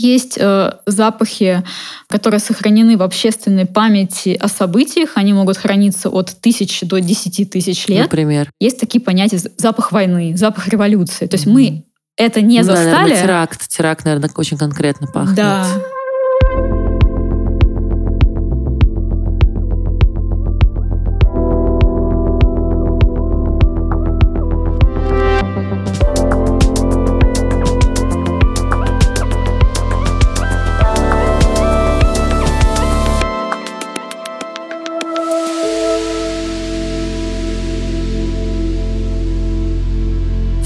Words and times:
Есть 0.00 0.38
э, 0.40 0.72
запахи, 0.86 1.62
которые 2.08 2.40
сохранены 2.40 2.96
в 2.96 3.02
общественной 3.02 3.66
памяти 3.66 4.38
о 4.40 4.48
событиях. 4.48 5.10
Они 5.16 5.34
могут 5.34 5.58
храниться 5.58 6.08
от 6.08 6.34
тысяч 6.40 6.80
до 6.82 7.00
десяти 7.00 7.44
тысяч 7.44 7.86
лет. 7.86 8.04
Например? 8.04 8.50
Есть 8.58 8.80
такие 8.80 9.02
понятия 9.02 9.38
запах 9.58 9.92
войны, 9.92 10.36
запах 10.36 10.68
революции. 10.68 11.26
То 11.26 11.34
есть 11.34 11.46
mm-hmm. 11.46 11.52
мы 11.52 11.84
это 12.16 12.40
не 12.40 12.58
ну, 12.58 12.64
застали. 12.64 12.92
Наверное, 12.92 13.22
теракт. 13.22 13.68
Теракт, 13.68 14.04
наверное, 14.04 14.30
очень 14.34 14.56
конкретно 14.56 15.06
пахнет. 15.06 15.36
Да. 15.36 15.66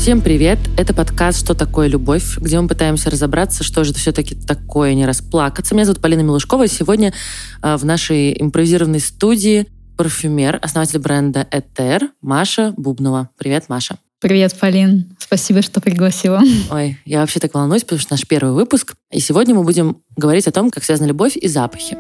Всем 0.05 0.21
привет! 0.21 0.59
Это 0.77 0.93
подкаст 0.93 1.39
«Что 1.39 1.55
такое 1.55 1.89
любовь?», 1.89 2.37
где 2.37 2.61
мы 2.61 2.69
пытаемся 2.69 3.09
разобраться, 3.09 3.65
что 3.65 3.85
же 3.85 3.95
все-таки 3.95 4.35
такое 4.35 4.93
не 4.93 5.07
расплакаться. 5.07 5.75
Меня 5.75 5.87
зовут 5.87 6.03
Полина 6.03 6.21
Милушкова, 6.21 6.65
и 6.65 6.69
сегодня 6.69 7.15
а, 7.63 7.79
в 7.79 7.87
нашей 7.87 8.39
импровизированной 8.39 9.01
студии 9.01 9.67
парфюмер, 9.97 10.59
основатель 10.61 10.99
бренда 10.99 11.49
«Этер» 11.51 12.11
Маша 12.21 12.75
Бубнова. 12.77 13.31
Привет, 13.39 13.71
Маша. 13.71 13.97
Привет, 14.21 14.55
Полин. 14.61 15.17
Спасибо, 15.19 15.63
что 15.63 15.81
пригласила. 15.81 16.43
Ой, 16.71 16.99
я 17.07 17.21
вообще 17.21 17.41
так 17.41 17.55
волнуюсь, 17.55 17.85
потому 17.85 17.99
что 17.99 18.13
наш 18.13 18.27
первый 18.27 18.53
выпуск. 18.53 18.97
И 19.11 19.21
сегодня 19.21 19.55
мы 19.55 19.65
будем 19.65 20.03
говорить 20.19 20.47
о 20.47 20.53
том, 20.53 20.71
как 20.71 20.85
связана 20.85 21.07
любовь 21.07 21.35
и 21.35 21.49
запахи. 21.49 21.97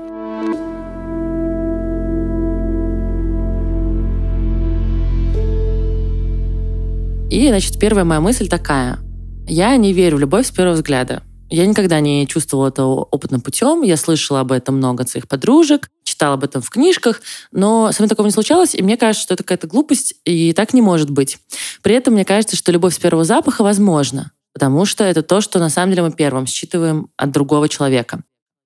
И, 7.30 7.48
значит, 7.48 7.78
первая 7.78 8.04
моя 8.04 8.20
мысль 8.20 8.48
такая. 8.48 8.98
Я 9.46 9.76
не 9.76 9.92
верю 9.92 10.16
в 10.16 10.20
любовь 10.20 10.46
с 10.46 10.50
первого 10.50 10.74
взгляда. 10.74 11.22
Я 11.50 11.66
никогда 11.66 12.00
не 12.00 12.26
чувствовала 12.26 12.68
этого 12.68 13.02
опытным 13.04 13.40
путем. 13.40 13.82
Я 13.82 13.96
слышала 13.96 14.40
об 14.40 14.52
этом 14.52 14.76
много 14.76 15.02
от 15.02 15.08
своих 15.08 15.28
подружек, 15.28 15.90
читала 16.04 16.34
об 16.34 16.44
этом 16.44 16.62
в 16.62 16.70
книжках, 16.70 17.20
но 17.50 17.92
со 17.92 18.02
мной 18.02 18.08
такого 18.08 18.26
не 18.26 18.32
случалось, 18.32 18.74
и 18.74 18.82
мне 18.82 18.96
кажется, 18.96 19.24
что 19.24 19.34
это 19.34 19.42
какая-то 19.42 19.66
глупость, 19.66 20.14
и 20.24 20.52
так 20.52 20.74
не 20.74 20.80
может 20.80 21.10
быть. 21.10 21.38
При 21.82 21.94
этом 21.94 22.14
мне 22.14 22.24
кажется, 22.24 22.56
что 22.56 22.72
любовь 22.72 22.94
с 22.94 22.98
первого 22.98 23.24
запаха 23.24 23.62
возможна, 23.62 24.32
потому 24.52 24.84
что 24.84 25.04
это 25.04 25.22
то, 25.22 25.40
что 25.40 25.58
на 25.58 25.70
самом 25.70 25.90
деле 25.90 26.02
мы 26.02 26.12
первым 26.12 26.46
считываем 26.46 27.08
от 27.16 27.30
другого 27.30 27.68
человека. 27.68 28.22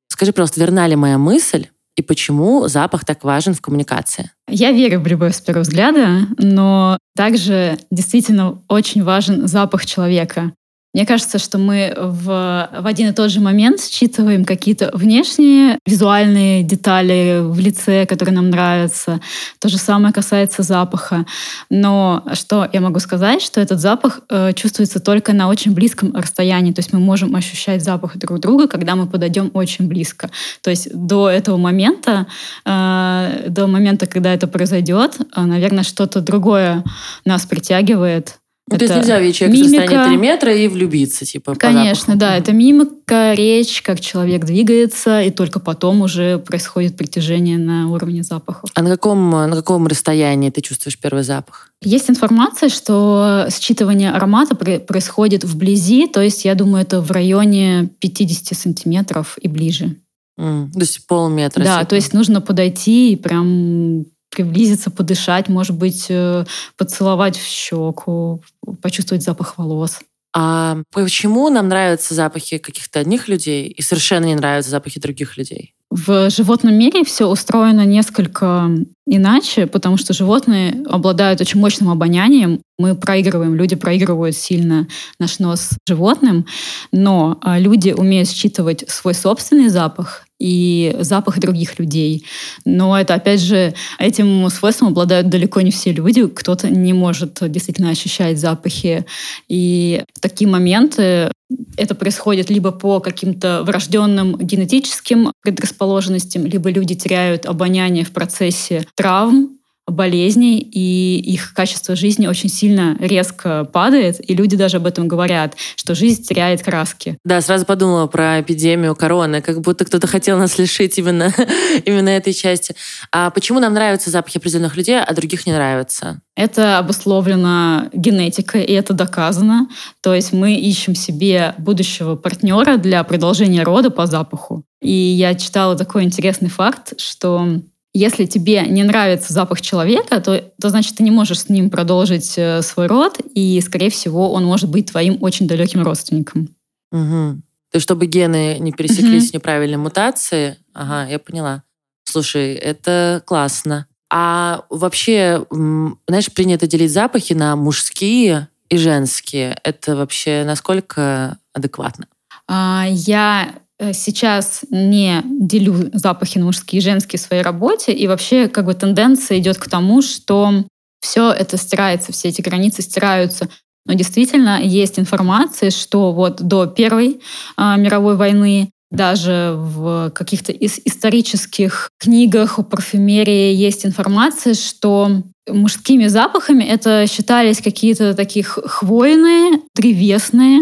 Скажи, 0.09 0.33
просто, 0.33 0.61
верна 0.61 0.87
ли 0.87 0.97
моя 0.97 1.19
мысль, 1.19 1.69
и 1.99 2.03
почему 2.03 2.69
запах 2.69 3.05
так 3.05 3.25
важен 3.25 3.55
в 3.55 3.61
коммуникации? 3.61 4.31
Я 4.49 4.71
верю 4.71 5.01
в 5.01 5.07
любовь 5.09 5.35
с 5.35 5.41
первого 5.41 5.63
взгляда, 5.63 6.29
но 6.39 6.97
также 7.17 7.77
действительно 7.91 8.63
очень 8.69 9.03
важен 9.03 9.49
запах 9.49 9.85
человека. 9.85 10.53
Мне 10.95 11.05
кажется, 11.05 11.39
что 11.39 11.59
мы 11.59 11.93
в, 11.97 12.25
в 12.25 12.87
один 12.87 13.11
и 13.11 13.13
тот 13.13 13.31
же 13.31 13.41
момент 13.41 13.81
считываем 13.81 14.47
какие-то 14.47 14.91
внешние 14.95 15.79
визуальные 15.85 16.63
детали 16.63 17.41
в 17.43 17.59
лице, 17.61 18.07
которые 18.07 18.35
нам 18.35 18.49
нравятся. 18.49 19.21
То 19.61 19.69
же 19.69 19.77
самое 19.77 20.15
касается 20.15 20.63
запаха. 20.63 21.27
Но 21.69 22.25
что 22.33 22.67
я 22.73 22.81
могу 22.81 23.01
сказать, 23.01 23.43
что 23.43 23.61
этот 23.61 23.81
запах 23.81 24.21
э, 24.31 24.55
чувствуется 24.55 24.99
только 24.99 25.35
на 25.35 25.49
очень 25.49 25.75
близком 25.75 26.17
расстоянии. 26.17 26.73
То 26.73 26.81
есть 26.81 26.95
мы 26.95 27.01
можем 27.01 27.37
ощущать 27.37 27.85
запах 27.85 28.17
друг 28.17 28.41
друга, 28.41 28.67
когда 28.67 28.97
мы 28.97 29.07
подойдем 29.07 29.51
очень 29.53 29.89
близко. 29.89 30.31
То 30.63 30.71
есть 30.71 30.89
до 30.95 31.29
этого 31.29 31.59
момента, 31.59 32.27
э, 32.65 33.45
до 33.49 33.67
момента, 33.67 34.07
когда 34.07 34.33
это 34.33 34.47
произойдет, 34.47 35.19
э, 35.37 35.43
наверное, 35.43 35.85
что-то 35.85 36.23
другое 36.23 36.83
нас 37.27 37.45
притягивает 37.45 38.38
ну, 38.71 38.79
то 38.79 38.85
есть 38.85 38.97
нельзя 38.97 39.19
видеть 39.19 39.37
человека 39.37 39.63
мимика. 39.63 39.83
со 39.83 39.87
стороны 39.87 40.09
3 40.09 40.17
метра 40.17 40.55
и 40.55 40.69
влюбиться, 40.69 41.25
типа, 41.25 41.55
Конечно, 41.55 42.17
да. 42.17 42.37
Это 42.37 42.53
мимика, 42.53 43.33
речь, 43.35 43.83
как 43.83 44.01
человек 44.01 44.45
двигается, 44.45 45.23
и 45.23 45.31
только 45.31 45.61
потом 45.61 46.03
уже 46.03 46.39
происходит 46.39 46.97
притяжение 46.97 47.59
на 47.59 47.91
уровне 47.91 48.23
запахов. 48.23 48.71
А 48.75 48.83
на 48.83 48.91
каком, 48.91 49.31
на 49.31 49.53
каком 49.53 49.87
расстоянии 49.87 50.51
ты 50.51 50.61
чувствуешь 50.61 50.99
первый 50.99 51.25
запах? 51.25 51.73
Есть 51.83 52.11
информация, 52.11 52.69
что 52.69 53.47
считывание 53.51 54.11
аромата 54.11 54.55
происходит 54.55 55.45
вблизи, 55.45 56.07
то 56.07 56.21
есть, 56.21 56.45
я 56.45 56.55
думаю, 56.55 56.83
это 56.83 57.01
в 57.01 57.11
районе 57.11 57.91
50 58.01 58.59
сантиметров 58.59 59.39
и 59.41 59.49
ближе. 59.49 59.97
Mm, 60.39 60.73
то 60.73 60.81
есть 60.81 61.07
полметра. 61.07 61.65
Да, 61.65 61.79
типа. 61.79 61.91
то 61.91 61.97
есть 61.97 62.13
нужно 62.13 62.41
подойти 62.41 63.13
и 63.13 63.17
прям 63.17 64.05
приблизиться, 64.31 64.91
подышать, 64.91 65.49
может 65.49 65.77
быть, 65.77 66.07
э, 66.09 66.45
поцеловать 66.77 67.37
в 67.37 67.47
щеку, 67.47 68.43
почувствовать 68.83 69.25
запах 69.25 69.59
волос. 69.59 70.01
А 70.35 70.79
почему 70.93 71.49
нам 71.49 71.69
нравятся 71.69 72.15
запахи 72.15 72.59
каких-то 72.59 73.01
одних 73.01 73.29
людей 73.29 73.69
и 73.69 73.83
совершенно 73.83 74.27
не 74.27 74.35
нравятся 74.35 74.71
запахи 74.71 75.01
других 75.01 75.37
людей? 75.37 75.75
В 75.91 76.29
животном 76.29 76.75
мире 76.75 77.03
все 77.03 77.27
устроено 77.27 77.87
несколько 77.87 78.71
иначе, 79.07 79.67
потому 79.67 79.97
что 79.97 80.13
животные 80.13 80.85
обладают 80.87 81.41
очень 81.41 81.59
мощным 81.59 81.89
обонянием. 81.89 82.61
Мы 82.79 82.95
проигрываем, 82.95 83.55
люди 83.55 83.75
проигрывают 83.75 84.37
сильно 84.37 84.87
наш 85.19 85.39
нос 85.39 85.71
животным, 85.89 86.45
но 86.93 87.39
а, 87.41 87.59
люди 87.59 87.91
умеют 87.91 88.29
считывать 88.29 88.85
свой 88.89 89.15
собственный 89.15 89.71
запах 89.71 90.27
и 90.39 90.95
запах 91.01 91.41
других 91.41 91.79
людей. 91.79 92.27
Но 92.67 92.99
это, 92.99 93.15
опять 93.15 93.41
же, 93.41 93.75
этим 93.99 94.49
свойством 94.51 94.89
обладают 94.89 95.31
далеко 95.31 95.63
не 95.63 95.71
все 95.71 95.91
люди. 95.91 96.27
Кто-то 96.27 96.69
не 96.69 96.93
может 96.93 97.39
действительно 97.51 97.91
ощущать 97.91 98.39
запахи. 98.39 99.07
И 99.49 100.05
в 100.15 100.21
такие 100.21 100.49
моменты 100.49 101.33
это 101.77 101.95
происходит 101.95 102.51
либо 102.51 102.73
по 102.73 103.01
каким-то 103.01 103.63
врожденным 103.65 104.37
генетическим 104.37 105.33
предрасположенностям, 105.43 106.45
либо 106.45 106.71
люди 106.71 106.95
теряют 106.95 107.47
обоняние 107.47 108.05
в 108.05 108.13
процессе 108.13 108.87
травм, 108.95 109.59
болезней, 109.89 110.59
и 110.59 111.19
их 111.19 111.55
качество 111.55 111.97
жизни 111.97 112.27
очень 112.27 112.49
сильно 112.49 112.97
резко 113.01 113.65
падает, 113.65 114.19
и 114.29 114.35
люди 114.35 114.57
даже 114.57 114.79
об 114.79 114.87
этом 114.87 115.09
говорят, 115.09 115.57
что 115.77 115.95
жизнь 115.95 116.23
теряет 116.23 116.63
краски. 116.63 117.19
Да, 117.25 117.41
сразу 117.41 117.65
подумала 117.65 118.07
про 118.07 118.41
эпидемию 118.41 118.95
короны, 118.95 119.41
как 119.41 119.61
будто 119.61 119.85
кто-то 119.85 120.07
хотел 120.07 120.39
нас 120.39 120.59
лишить 120.59 120.99
именно, 120.99 121.33
именно 121.85 122.09
этой 122.09 122.33
части. 122.33 122.75
А 123.13 123.31
почему 123.31 123.61
нам 123.61 123.75
нравятся 123.75 124.11
запахи 124.11 124.39
определенных 124.39 124.77
людей, 124.77 125.01
а 125.01 125.15
других 125.15 125.47
не 125.47 125.53
нравятся? 125.53 126.21
Это 126.37 126.79
обусловлено 126.79 127.89
генетикой, 127.93 128.63
и 128.63 128.73
это 128.73 128.93
доказано. 128.93 129.69
То 130.01 130.15
есть 130.15 130.33
мы 130.33 130.55
ищем 130.55 130.95
себе 130.95 131.55
будущего 131.59 132.15
партнера 132.15 132.77
для 132.77 133.03
продолжения 133.03 133.65
рода 133.65 133.91
по 133.91 134.07
запаху. 134.07 134.63
И 134.81 134.93
я 134.93 135.35
читала 135.35 135.77
такой 135.77 136.05
интересный 136.05 136.49
факт, 136.49 137.01
что 137.01 137.61
если 137.95 138.27
тебе 138.27 138.63
не 138.63 138.85
нравится 138.85 139.33
запах 139.33 139.61
человека, 139.61 140.21
то, 140.21 140.45
то 140.61 140.69
значит 140.69 140.97
ты 140.97 141.03
не 141.03 141.11
можешь 141.11 141.41
с 141.41 141.49
ним 141.49 141.71
продолжить 141.71 142.35
э, 142.37 142.63
свой 142.63 142.87
род, 142.87 143.19
и, 143.35 143.61
скорее 143.61 143.91
всего, 143.91 144.33
он 144.33 144.45
может 144.45 144.71
быть 144.71 144.91
твоим 144.91 145.19
очень 145.21 145.47
далеким 145.47 145.83
родственником. 145.83 146.49
Угу. 146.93 147.43
То 147.71 147.77
есть, 147.77 147.85
чтобы 147.85 148.07
гены 148.07 148.59
не 148.61 148.73
пересеклись 148.73 149.25
угу. 149.25 149.31
в 149.31 149.35
неправильной 149.35 149.79
мутации. 149.79 150.57
Ага, 150.75 151.11
я 151.11 151.19
поняла. 151.19 151.63
Слушай, 152.05 152.55
это 152.55 153.23
классно. 153.27 153.87
А 154.11 154.65
вообще, 154.71 155.45
знаешь, 155.51 156.33
принято 156.33 156.67
делить 156.67 156.93
запахи 156.93 157.35
на 157.35 157.57
мужские 157.57 158.49
и 158.71 158.79
женские. 158.79 159.59
Это 159.65 159.97
вообще 159.97 160.45
насколько 160.47 161.39
адекватно? 161.53 162.07
А, 162.47 162.87
я 162.89 163.55
сейчас 163.93 164.65
не 164.71 165.23
делю 165.25 165.91
запахи 165.93 166.39
на 166.39 166.47
мужские 166.47 166.81
и 166.81 166.85
женские 166.85 167.19
в 167.19 167.23
своей 167.23 167.43
работе, 167.43 167.93
и 167.93 168.07
вообще 168.07 168.49
как 168.49 168.67
бы 168.67 168.75
тенденция 168.75 169.39
идет 169.39 169.59
к 169.59 169.69
тому, 169.69 170.03
что 170.03 170.65
все 171.01 171.31
это 171.31 171.57
стирается, 171.57 172.13
все 172.13 172.29
эти 172.29 172.41
границы 172.41 172.83
стираются. 172.83 173.49
Но 173.87 173.95
действительно 173.95 174.61
есть 174.61 174.99
информация, 174.99 175.71
что 175.71 176.13
вот 176.13 176.43
до 176.43 176.67
Первой 176.67 177.21
а, 177.57 177.77
мировой 177.77 178.17
войны 178.17 178.71
даже 178.91 179.55
в 179.57 180.11
каких-то 180.11 180.53
исторических 180.53 181.91
книгах 181.99 182.59
о 182.59 182.63
парфюмерии 182.63 183.55
есть 183.55 183.85
информация, 183.85 184.55
что 184.55 185.23
мужскими 185.47 186.07
запахами 186.07 186.65
это 186.65 187.07
считались 187.07 187.61
какие-то 187.61 188.15
таких 188.15 188.59
хвойные, 188.65 189.61
древесные, 189.75 190.61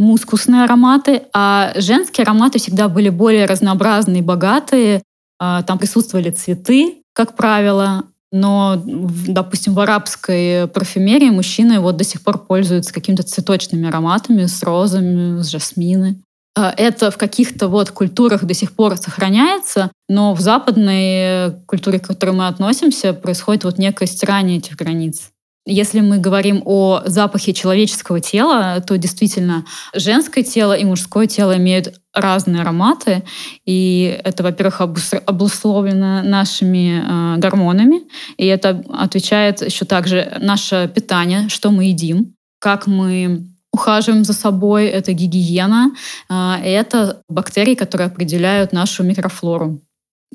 мускусные 0.00 0.64
ароматы, 0.64 1.24
а 1.34 1.72
женские 1.76 2.24
ароматы 2.24 2.58
всегда 2.58 2.88
были 2.88 3.10
более 3.10 3.44
разнообразные, 3.44 4.22
богатые. 4.22 5.02
А, 5.38 5.62
там 5.62 5.78
присутствовали 5.78 6.30
цветы, 6.30 7.02
как 7.12 7.36
правило, 7.36 8.04
но, 8.32 8.80
допустим, 8.82 9.74
в 9.74 9.80
арабской 9.80 10.68
парфюмерии 10.68 11.28
мужчины 11.28 11.80
вот 11.80 11.96
до 11.96 12.04
сих 12.04 12.22
пор 12.22 12.38
пользуются 12.38 12.94
какими-то 12.94 13.24
цветочными 13.24 13.88
ароматами, 13.88 14.46
с 14.46 14.62
розами, 14.62 15.42
с 15.42 15.48
жасмины. 15.48 16.22
А, 16.56 16.72
это 16.74 17.10
в 17.10 17.18
каких-то 17.18 17.68
вот 17.68 17.90
культурах 17.90 18.44
до 18.44 18.54
сих 18.54 18.72
пор 18.72 18.96
сохраняется, 18.96 19.90
но 20.08 20.32
в 20.32 20.40
западной 20.40 21.60
культуре, 21.66 22.00
к 22.00 22.06
которой 22.06 22.30
мы 22.30 22.46
относимся, 22.46 23.12
происходит 23.12 23.64
вот 23.64 23.76
некое 23.76 24.06
стирание 24.06 24.56
этих 24.56 24.76
границ. 24.76 25.30
Если 25.66 26.00
мы 26.00 26.18
говорим 26.18 26.62
о 26.64 27.02
запахе 27.04 27.52
человеческого 27.52 28.20
тела, 28.20 28.82
то 28.86 28.96
действительно 28.96 29.66
женское 29.94 30.42
тело 30.42 30.72
и 30.72 30.84
мужское 30.84 31.26
тело 31.26 31.56
имеют 31.58 32.00
разные 32.14 32.62
ароматы. 32.62 33.24
И 33.66 34.20
это, 34.24 34.42
во-первых, 34.42 34.80
обусловлено 34.80 36.22
нашими 36.22 37.02
э, 37.36 37.38
гормонами. 37.38 38.02
И 38.38 38.46
это 38.46 38.82
отвечает 38.88 39.60
еще 39.60 39.84
также 39.84 40.38
наше 40.40 40.90
питание, 40.94 41.48
что 41.50 41.70
мы 41.70 41.84
едим, 41.84 42.34
как 42.58 42.86
мы 42.86 43.46
ухаживаем 43.72 44.24
за 44.24 44.32
собой, 44.32 44.86
это 44.86 45.12
гигиена, 45.12 45.92
э, 46.28 46.54
это 46.64 47.22
бактерии, 47.28 47.74
которые 47.74 48.06
определяют 48.06 48.72
нашу 48.72 49.04
микрофлору. 49.04 49.80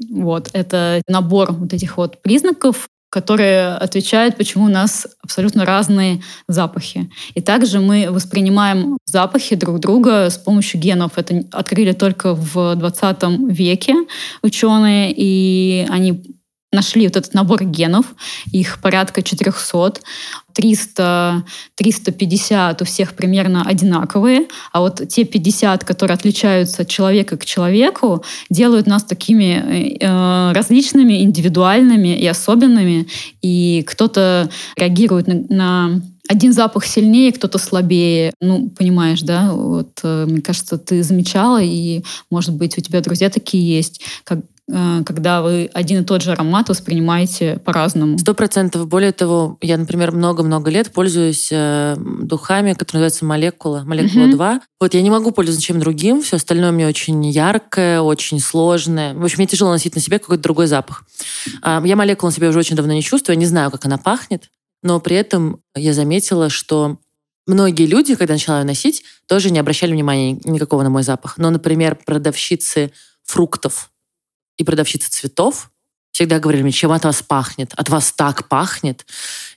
Вот, 0.09 0.49
это 0.53 1.01
набор 1.07 1.51
вот 1.53 1.73
этих 1.73 1.97
вот 1.97 2.21
признаков, 2.21 2.89
которые 3.15 3.75
отвечают, 3.75 4.35
почему 4.35 4.65
у 4.65 4.69
нас 4.69 5.07
абсолютно 5.23 5.63
разные 5.63 6.21
запахи. 6.49 7.09
И 7.33 7.39
также 7.39 7.79
мы 7.79 8.11
воспринимаем 8.11 8.97
запахи 9.05 9.55
друг 9.55 9.79
друга 9.79 10.29
с 10.29 10.37
помощью 10.37 10.81
генов. 10.81 11.13
Это 11.15 11.45
открыли 11.53 11.93
только 11.93 12.33
в 12.35 12.75
20 12.75 13.23
веке 13.51 13.93
ученые, 14.41 15.13
и 15.15 15.87
они 15.89 16.35
нашли 16.75 17.07
вот 17.07 17.15
этот 17.15 17.33
набор 17.33 17.63
генов, 17.63 18.05
их 18.51 18.79
порядка 18.81 19.23
400, 19.23 20.01
300, 20.53 21.43
350 21.75 22.81
у 22.81 22.85
всех 22.85 23.13
примерно 23.13 23.63
одинаковые, 23.65 24.47
а 24.71 24.81
вот 24.81 25.01
те 25.07 25.23
50, 25.23 25.83
которые 25.83 26.15
отличаются 26.15 26.83
от 26.83 26.87
человека 26.87 27.37
к 27.37 27.45
человеку, 27.45 28.23
делают 28.49 28.87
нас 28.87 29.03
такими 29.03 29.97
э, 29.99 30.53
различными, 30.53 31.23
индивидуальными 31.23 32.17
и 32.17 32.27
особенными, 32.27 33.07
и 33.41 33.83
кто-то 33.87 34.49
реагирует 34.77 35.27
на, 35.27 35.43
на 35.49 36.01
один 36.27 36.53
запах 36.53 36.85
сильнее, 36.85 37.31
кто-то 37.31 37.57
слабее. 37.57 38.33
Ну, 38.41 38.69
понимаешь, 38.69 39.21
да? 39.21 39.51
Вот, 39.51 39.99
э, 40.03 40.25
мне 40.25 40.41
кажется, 40.41 40.77
ты 40.77 41.03
замечала, 41.03 41.61
и, 41.61 42.03
может 42.29 42.53
быть, 42.55 42.77
у 42.77 42.81
тебя 42.81 43.01
друзья 43.01 43.29
такие 43.29 43.77
есть, 43.77 44.01
как, 44.23 44.39
когда 44.67 45.43
вы 45.43 45.69
один 45.73 46.01
и 46.01 46.05
тот 46.05 46.23
же 46.23 46.31
аромат 46.31 46.69
воспринимаете 46.69 47.59
по-разному. 47.63 48.17
Сто 48.17 48.33
процентов. 48.33 48.87
Более 48.87 49.11
того, 49.11 49.59
я, 49.61 49.77
например, 49.77 50.11
много-много 50.11 50.71
лет 50.71 50.91
пользуюсь 50.91 51.49
э, 51.51 51.95
духами, 51.97 52.73
которые 52.73 53.01
называются 53.01 53.25
молекула, 53.25 53.83
молекула 53.85 54.23
угу. 54.23 54.31
2. 54.31 54.61
Вот 54.79 54.93
я 54.95 55.01
не 55.03 55.11
могу 55.11 55.31
пользоваться 55.31 55.63
чем 55.63 55.79
другим, 55.79 56.23
все 56.23 56.37
остальное 56.37 56.71
мне 56.71 56.87
очень 56.87 57.23
яркое, 57.27 58.01
очень 58.01 58.39
сложное. 58.39 59.13
В 59.13 59.23
общем, 59.23 59.37
мне 59.37 59.47
тяжело 59.47 59.69
носить 59.69 59.93
на 59.93 60.01
себе 60.01 60.17
какой-то 60.17 60.41
другой 60.41 60.65
запах. 60.65 61.03
Э, 61.63 61.81
я 61.85 61.95
молекулу 61.95 62.31
на 62.31 62.35
себе 62.35 62.49
уже 62.49 62.57
очень 62.57 62.75
давно 62.75 62.93
не 62.93 63.03
чувствую, 63.03 63.35
я 63.35 63.39
не 63.39 63.45
знаю, 63.45 63.69
как 63.69 63.85
она 63.85 63.99
пахнет, 63.99 64.49
но 64.81 64.99
при 64.99 65.15
этом 65.15 65.59
я 65.75 65.93
заметила, 65.93 66.49
что 66.49 66.97
многие 67.45 67.85
люди, 67.85 68.15
когда 68.15 68.33
начала 68.33 68.59
ее 68.59 68.65
носить, 68.65 69.03
тоже 69.27 69.51
не 69.51 69.59
обращали 69.59 69.91
внимания 69.91 70.39
никакого 70.43 70.81
на 70.81 70.89
мой 70.89 71.03
запах. 71.03 71.37
Но, 71.37 71.51
например, 71.51 71.97
продавщицы 72.03 72.91
фруктов 73.23 73.91
и 74.57 74.63
продавщица 74.63 75.11
цветов 75.11 75.69
всегда 76.11 76.39
говорили 76.39 76.63
мне, 76.63 76.71
чем 76.71 76.91
от 76.93 77.03
вас 77.03 77.21
пахнет, 77.21 77.73
от 77.75 77.89
вас 77.89 78.13
так 78.13 78.47
пахнет. 78.47 79.05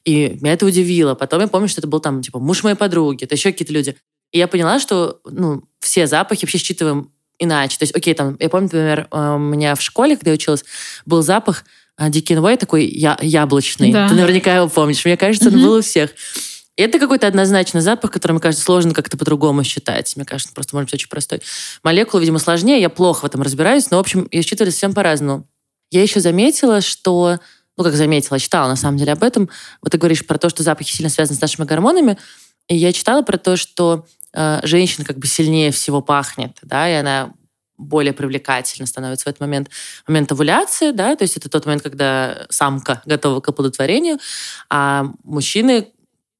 И 0.04 0.38
меня 0.40 0.54
это 0.54 0.66
удивило. 0.66 1.14
Потом 1.14 1.40
я 1.40 1.46
помню, 1.46 1.68
что 1.68 1.80
это 1.80 1.86
был 1.86 2.00
там, 2.00 2.20
типа, 2.20 2.40
муж 2.40 2.64
моей 2.64 2.74
подруги, 2.74 3.24
это 3.24 3.36
еще 3.36 3.52
какие-то 3.52 3.72
люди. 3.72 3.96
И 4.32 4.38
я 4.38 4.48
поняла, 4.48 4.80
что, 4.80 5.20
ну, 5.24 5.62
все 5.78 6.08
запахи 6.08 6.44
вообще 6.44 6.58
считываем 6.58 7.12
иначе. 7.38 7.78
То 7.78 7.84
есть, 7.84 7.94
окей, 7.94 8.12
там, 8.14 8.36
я 8.40 8.48
помню, 8.48 8.64
например, 8.64 9.06
э, 9.10 9.34
у 9.36 9.38
меня 9.38 9.76
в 9.76 9.80
школе, 9.80 10.16
когда 10.16 10.32
я 10.32 10.34
училась, 10.34 10.64
был 11.06 11.22
запах 11.22 11.64
Дикинвей 11.98 12.56
такой 12.56 12.86
я, 12.86 13.18
яблочный. 13.20 13.92
Да. 13.92 14.08
Ты 14.08 14.14
наверняка 14.14 14.54
его 14.54 14.68
помнишь. 14.68 15.04
Мне 15.04 15.16
кажется, 15.16 15.48
mm-hmm. 15.48 15.54
он 15.54 15.62
был 15.62 15.72
у 15.74 15.82
всех. 15.82 16.10
Это 16.78 17.00
какой-то 17.00 17.26
однозначный 17.26 17.80
запах, 17.80 18.12
который, 18.12 18.32
мне 18.32 18.40
кажется, 18.40 18.64
сложно 18.64 18.94
как-то 18.94 19.18
по-другому 19.18 19.64
считать. 19.64 20.14
Мне 20.14 20.24
кажется, 20.24 20.54
просто 20.54 20.76
может 20.76 20.86
быть 20.86 20.94
очень 20.94 21.08
простой. 21.08 21.42
Молекулы, 21.82 22.20
видимо, 22.20 22.38
сложнее, 22.38 22.80
я 22.80 22.88
плохо 22.88 23.22
в 23.22 23.24
этом 23.24 23.42
разбираюсь, 23.42 23.90
но, 23.90 23.96
в 23.96 24.00
общем, 24.00 24.28
я 24.30 24.42
считаю 24.42 24.70
совсем 24.70 24.94
по-разному. 24.94 25.48
Я 25.90 26.02
еще 26.02 26.20
заметила, 26.20 26.80
что 26.80 27.40
ну, 27.76 27.84
как 27.84 27.94
заметила, 27.94 28.38
читала 28.38 28.68
на 28.68 28.76
самом 28.76 28.96
деле 28.96 29.12
об 29.12 29.24
этом. 29.24 29.50
Вот 29.82 29.90
ты 29.90 29.98
говоришь 29.98 30.24
про 30.24 30.38
то, 30.38 30.48
что 30.48 30.62
запахи 30.62 30.92
сильно 30.92 31.10
связаны 31.10 31.36
с 31.36 31.40
нашими 31.40 31.66
гормонами. 31.66 32.16
И 32.68 32.76
я 32.76 32.92
читала 32.92 33.22
про 33.22 33.38
то, 33.38 33.56
что 33.56 34.06
э, 34.32 34.60
женщина 34.62 35.04
как 35.04 35.18
бы 35.18 35.26
сильнее 35.26 35.72
всего 35.72 36.00
пахнет, 36.00 36.58
да, 36.62 36.88
и 36.88 36.94
она 36.94 37.32
более 37.76 38.12
привлекательно 38.12 38.86
становится 38.86 39.24
в 39.24 39.28
этот 39.28 39.40
момент. 39.40 39.68
Момент 40.06 40.30
овуляции, 40.30 40.92
да, 40.92 41.16
то 41.16 41.22
есть 41.22 41.36
это 41.36 41.48
тот 41.48 41.66
момент, 41.66 41.82
когда 41.82 42.46
самка 42.50 43.02
готова 43.04 43.40
к 43.40 43.48
оплодотворению, 43.48 44.18
а 44.70 45.06
мужчины 45.24 45.88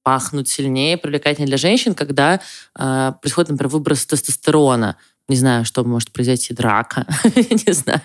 пахнуть 0.08 0.48
сильнее, 0.48 0.96
привлекательнее 0.96 1.48
для 1.48 1.58
женщин, 1.58 1.94
когда 1.94 2.40
э, 2.78 3.12
происходит, 3.20 3.50
например, 3.50 3.68
выброс 3.68 4.06
тестостерона. 4.06 4.96
Не 5.28 5.36
знаю, 5.36 5.66
что 5.66 5.84
может 5.84 6.12
произойти, 6.12 6.54
драка, 6.54 7.04
не 7.34 7.74
знаю. 7.74 8.00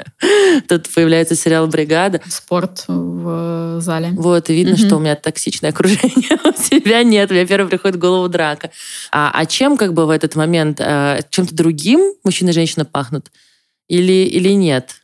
Тут 0.67 0.89
появляется 0.93 1.35
сериал 1.35 1.65
«Бригада». 1.67 2.19
Спорт 2.27 2.83
в 2.89 3.79
зале. 3.79 4.09
Вот, 4.17 4.49
и 4.49 4.53
видно, 4.53 4.75
что 4.75 4.97
у 4.97 4.99
меня 4.99 5.15
токсичное 5.15 5.69
окружение, 5.69 6.37
у 6.43 6.51
тебя 6.51 7.03
нет. 7.03 7.31
У 7.31 7.35
меня 7.35 7.47
первый 7.47 7.69
приходит 7.69 7.95
в 7.95 7.99
голову 7.99 8.27
драка. 8.27 8.69
А, 9.13 9.31
а 9.33 9.45
чем 9.45 9.77
как 9.77 9.93
бы 9.93 10.05
в 10.05 10.09
этот 10.09 10.35
момент, 10.35 10.81
э, 10.81 11.21
чем-то 11.29 11.55
другим 11.55 12.15
мужчина 12.25 12.49
и 12.49 12.53
женщина 12.53 12.83
пахнут? 12.83 13.31
Или, 13.87 14.25
или 14.25 14.49
нет? 14.49 15.02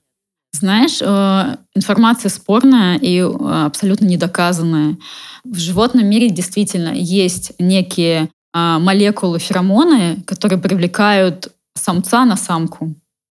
Знаешь, 0.51 0.99
э, 1.01 1.57
информация 1.75 2.29
спорная 2.29 2.97
и 2.97 3.19
э, 3.19 3.25
абсолютно 3.65 4.05
недоказанная. 4.05 4.97
В 5.43 5.57
животном 5.57 6.07
мире 6.07 6.29
действительно 6.29 6.89
есть 6.89 7.53
некие 7.59 8.29
а, 8.51 8.79
молекулы 8.79 9.39
феромоны, 9.39 10.23
которые 10.25 10.59
привлекают 10.59 11.49
самца 11.75 12.25
на 12.25 12.35
самку. 12.35 12.95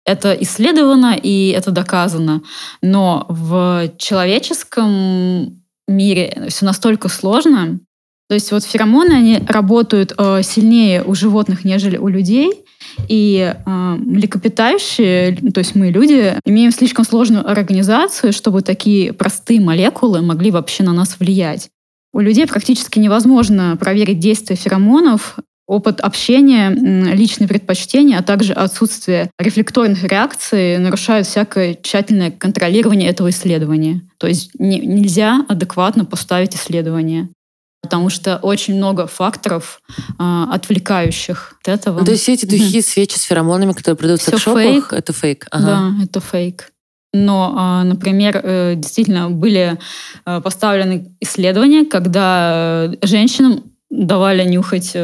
Это 0.07 0.33
исследовано 0.33 1.17
и 1.21 1.49
это 1.49 1.73
доказано. 1.73 2.43
Но 2.81 3.27
в 3.29 3.91
человеческом 3.99 5.63
мире 5.89 6.47
все 6.49 6.65
настолько 6.65 7.09
сложно. 7.09 7.81
То 8.29 8.35
есть 8.35 8.53
вот 8.53 8.65
феромоны, 8.65 9.13
они 9.13 9.39
работают 9.47 10.15
э, 10.17 10.43
сильнее 10.43 11.03
у 11.03 11.15
животных, 11.15 11.65
нежели 11.65 11.97
у 11.97 12.07
людей. 12.07 12.65
И 13.09 13.55
э, 13.55 13.71
млекопитающие, 13.71 15.37
то 15.53 15.59
есть 15.59 15.75
мы, 15.75 15.91
люди, 15.91 16.35
имеем 16.45 16.71
слишком 16.71 17.05
сложную 17.05 17.49
организацию, 17.49 18.33
чтобы 18.33 18.63
такие 18.63 19.13
простые 19.13 19.61
молекулы 19.61 20.23
могли 20.23 20.51
вообще 20.51 20.83
на 20.83 20.93
нас 20.93 21.17
влиять. 21.19 21.69
У 22.13 22.21
людей 22.21 22.47
практически 22.47 22.99
невозможно 22.99 23.77
проверить 23.79 24.19
действие 24.19 24.57
феромонов, 24.57 25.39
опыт 25.71 26.01
общения, 26.01 26.71
личные 27.15 27.47
предпочтения, 27.47 28.19
а 28.19 28.25
также 28.25 28.53
отсутствие 28.53 29.31
рефлекторных 29.39 30.03
реакций 30.03 30.79
нарушают 30.79 31.29
всякое 31.29 31.79
тщательное 31.81 32.33
контролирование 32.33 33.09
этого 33.09 33.31
исследования. 33.31 34.03
То 34.19 34.27
есть 34.27 34.51
не, 34.59 34.81
нельзя 34.81 35.45
адекватно 35.49 36.05
поставить 36.05 36.57
исследование 36.57 37.29
потому 37.83 38.11
что 38.11 38.37
очень 38.37 38.77
много 38.77 39.07
факторов 39.07 39.83
э, 40.19 40.45
отвлекающих 40.51 41.55
от 41.63 41.69
этого. 41.69 42.01
Ну, 42.01 42.05
то 42.05 42.13
есть 42.13 42.23
все 42.23 42.35
эти 42.35 42.47
духи, 42.47 42.79
mm 42.79 42.83
свечи 42.83 43.17
с 43.17 43.23
феромонами, 43.23 43.73
которые 43.73 43.97
продаются 43.97 44.37
в 44.37 44.41
шопах, 44.41 44.63
фейк. 44.63 44.93
это 44.93 45.13
фейк? 45.13 45.47
Ага. 45.51 45.67
Да, 45.67 46.05
это 46.05 46.21
фейк. 46.21 46.73
Но, 47.13 47.55
а, 47.57 47.85
например, 47.85 48.41
э, 48.43 48.75
действительно 48.77 49.31
были 49.31 49.79
э, 50.25 50.41
поставлены 50.41 51.13
исследования, 51.21 51.85
когда 51.85 52.87
э, 52.93 53.07
женщинам 53.07 53.65
давали 53.91 54.45
нюхать 54.45 54.97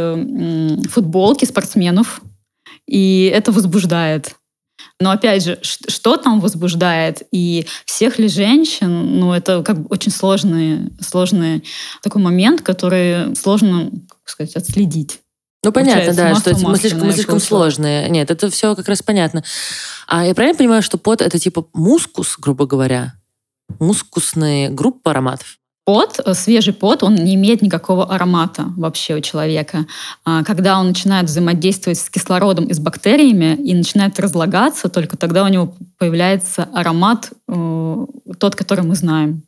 футболки 0.89 1.45
спортсменов, 1.45 2.21
и 2.87 3.31
это 3.35 3.51
возбуждает. 3.51 4.37
Но 4.99 5.11
опять 5.11 5.45
же, 5.45 5.59
что 5.63 6.17
там 6.17 6.41
возбуждает 6.41 7.23
и 7.31 7.67
всех 7.85 8.19
ли 8.19 8.29
женщин, 8.29 9.19
ну 9.19 9.35
это 9.35 9.63
как 9.63 9.83
бы 9.83 9.87
очень 9.91 10.11
сложный, 10.11 10.91
сложный 11.01 11.65
такой 12.03 12.23
момент, 12.23 12.63
который 12.63 13.37
сложно, 13.37 13.91
как 14.09 14.29
сказать, 14.29 14.57
отследить. 14.57 15.21
Ну, 15.63 15.73
понятно, 15.73 16.15
да, 16.15 16.35
что 16.37 16.57
мы 16.59 16.77
слишком, 16.77 17.07
мы 17.07 17.13
слишком 17.13 17.41
сложные. 17.41 18.09
Нет, 18.09 18.31
это 18.31 18.49
все 18.51 18.75
как 18.75 18.89
раз 18.89 19.03
понятно. 19.03 19.43
А 20.07 20.25
я 20.25 20.35
правильно 20.35 20.57
понимаю, 20.57 20.83
что 20.83 20.97
пот— 20.97 21.21
это 21.23 21.39
типа 21.39 21.67
мускус, 21.75 22.37
грубо 22.39 22.67
говоря? 22.67 23.15
Мускусные 23.81 24.71
группы 24.71 25.11
ароматов? 25.11 25.59
Пот, 25.87 26.19
э, 26.19 26.35
свежий 26.35 26.75
пот, 26.75 27.05
он 27.05 27.15
не 27.15 27.37
имеет 27.37 27.63
никакого 27.63 28.13
аромата 28.13 28.65
вообще 28.77 29.15
у 29.15 29.21
человека. 29.21 29.87
А 30.25 30.43
когда 30.43 30.81
он 30.81 30.89
начинает 30.89 31.27
взаимодействовать 31.27 32.01
с 32.01 32.11
кислородом 32.11 32.65
и 32.65 32.75
с 32.75 32.81
бактериями 32.81 33.55
и 33.55 33.73
начинает 33.73 34.19
разлагаться, 34.19 34.89
только 34.89 35.17
тогда 35.17 35.45
у 35.45 35.49
него 35.49 35.77
появляется 35.97 36.69
аромат, 36.75 37.31
э, 37.49 38.07
тот, 38.41 38.57
который 38.57 38.85
мы 38.85 38.97
знаем. 38.97 39.45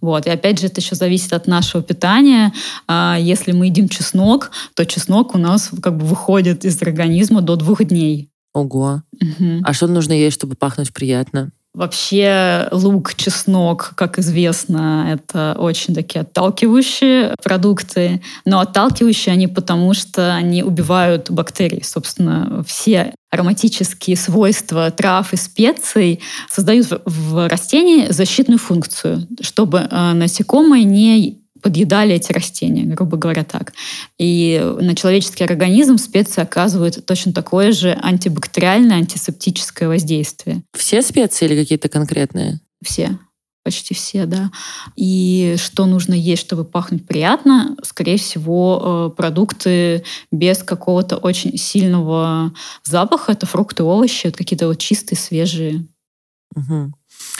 Вот. 0.00 0.26
И 0.26 0.30
опять 0.30 0.60
же, 0.60 0.68
это 0.68 0.80
еще 0.80 0.94
зависит 0.94 1.32
от 1.32 1.48
нашего 1.48 1.82
питания. 1.82 2.52
А 2.86 3.16
если 3.18 3.50
мы 3.50 3.66
едим 3.66 3.88
чеснок, 3.88 4.52
то 4.74 4.86
чеснок 4.86 5.34
у 5.34 5.38
нас 5.38 5.70
как 5.82 5.96
бы 5.96 6.04
выходит 6.06 6.64
из 6.64 6.80
организма 6.82 7.40
до 7.40 7.56
двух 7.56 7.84
дней. 7.84 8.30
Ого. 8.54 9.02
Мгм. 9.20 9.62
А 9.64 9.72
что 9.72 9.88
нужно 9.88 10.12
есть, 10.12 10.36
чтобы 10.36 10.54
пахнуть 10.54 10.92
приятно? 10.92 11.50
Вообще 11.72 12.66
лук, 12.72 13.14
чеснок, 13.14 13.92
как 13.94 14.18
известно, 14.18 15.06
это 15.08 15.54
очень 15.56 15.94
такие 15.94 16.22
отталкивающие 16.22 17.34
продукты. 17.42 18.20
Но 18.44 18.58
отталкивающие 18.60 19.32
они 19.32 19.46
потому, 19.46 19.94
что 19.94 20.34
они 20.34 20.64
убивают 20.64 21.30
бактерии. 21.30 21.82
Собственно, 21.84 22.64
все 22.66 23.14
ароматические 23.30 24.16
свойства 24.16 24.90
трав 24.90 25.32
и 25.32 25.36
специй 25.36 26.20
создают 26.50 26.88
в- 27.04 27.48
растении 27.48 28.10
защитную 28.10 28.58
функцию, 28.58 29.28
чтобы 29.40 29.86
э, 29.88 30.12
насекомые 30.12 30.82
не 30.82 31.39
подъедали 31.60 32.14
эти 32.14 32.32
растения, 32.32 32.84
грубо 32.84 33.16
говоря 33.16 33.44
так. 33.44 33.72
И 34.18 34.60
на 34.80 34.94
человеческий 34.94 35.44
организм 35.44 35.98
специи 35.98 36.42
оказывают 36.42 37.04
точно 37.06 37.32
такое 37.32 37.72
же 37.72 37.98
антибактериальное, 38.02 38.96
антисептическое 38.96 39.88
воздействие. 39.88 40.62
Все 40.76 41.02
специи 41.02 41.46
или 41.46 41.56
какие-то 41.60 41.88
конкретные? 41.88 42.60
Все. 42.82 43.18
Почти 43.62 43.92
все, 43.94 44.24
да. 44.24 44.50
И 44.96 45.56
что 45.58 45.84
нужно 45.84 46.14
есть, 46.14 46.40
чтобы 46.40 46.64
пахнуть 46.64 47.06
приятно? 47.06 47.76
Скорее 47.82 48.16
всего, 48.16 49.10
э, 49.12 49.16
продукты 49.16 50.02
без 50.32 50.62
какого-то 50.62 51.18
очень 51.18 51.58
сильного 51.58 52.54
запаха. 52.84 53.32
Это 53.32 53.44
фрукты, 53.44 53.82
овощи, 53.82 54.26
вот 54.26 54.36
какие-то 54.36 54.66
вот 54.66 54.78
чистые, 54.78 55.18
свежие. 55.18 55.86
Мгм. 56.56 56.94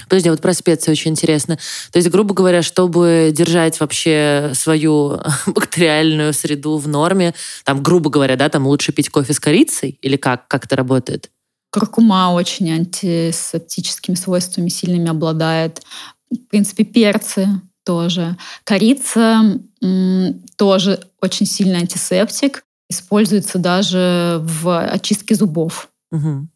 Подожди, 0.08 0.30
вот 0.30 0.40
про 0.40 0.52
специи 0.52 0.90
очень 0.90 1.12
интересно. 1.12 1.56
То 1.92 1.98
есть, 1.98 2.10
грубо 2.10 2.34
говоря, 2.34 2.62
чтобы 2.62 3.30
держать 3.32 3.78
вообще 3.80 4.52
свою 4.54 5.20
бактериальную 5.46 6.32
среду 6.32 6.76
в 6.78 6.88
норме, 6.88 7.34
там, 7.64 7.82
грубо 7.82 8.10
говоря, 8.10 8.36
да, 8.36 8.48
там 8.48 8.66
лучше 8.66 8.92
пить 8.92 9.08
кофе 9.10 9.32
с 9.32 9.40
корицей? 9.40 9.98
Или 10.02 10.16
как? 10.16 10.48
Как 10.48 10.64
это 10.64 10.76
работает? 10.76 11.30
Куркума 11.72 12.32
очень 12.32 12.70
антисептическими 12.72 14.16
свойствами 14.16 14.68
сильными 14.68 15.08
обладает. 15.08 15.82
В 16.30 16.36
принципе, 16.48 16.84
перцы 16.84 17.48
тоже. 17.84 18.36
Корица 18.64 19.58
м, 19.82 20.42
тоже 20.56 21.00
очень 21.20 21.46
сильный 21.46 21.78
антисептик. 21.78 22.64
Используется 22.88 23.58
даже 23.58 24.40
в 24.42 24.84
очистке 24.84 25.34
зубов. 25.34 25.88
Мгм. 26.10 26.50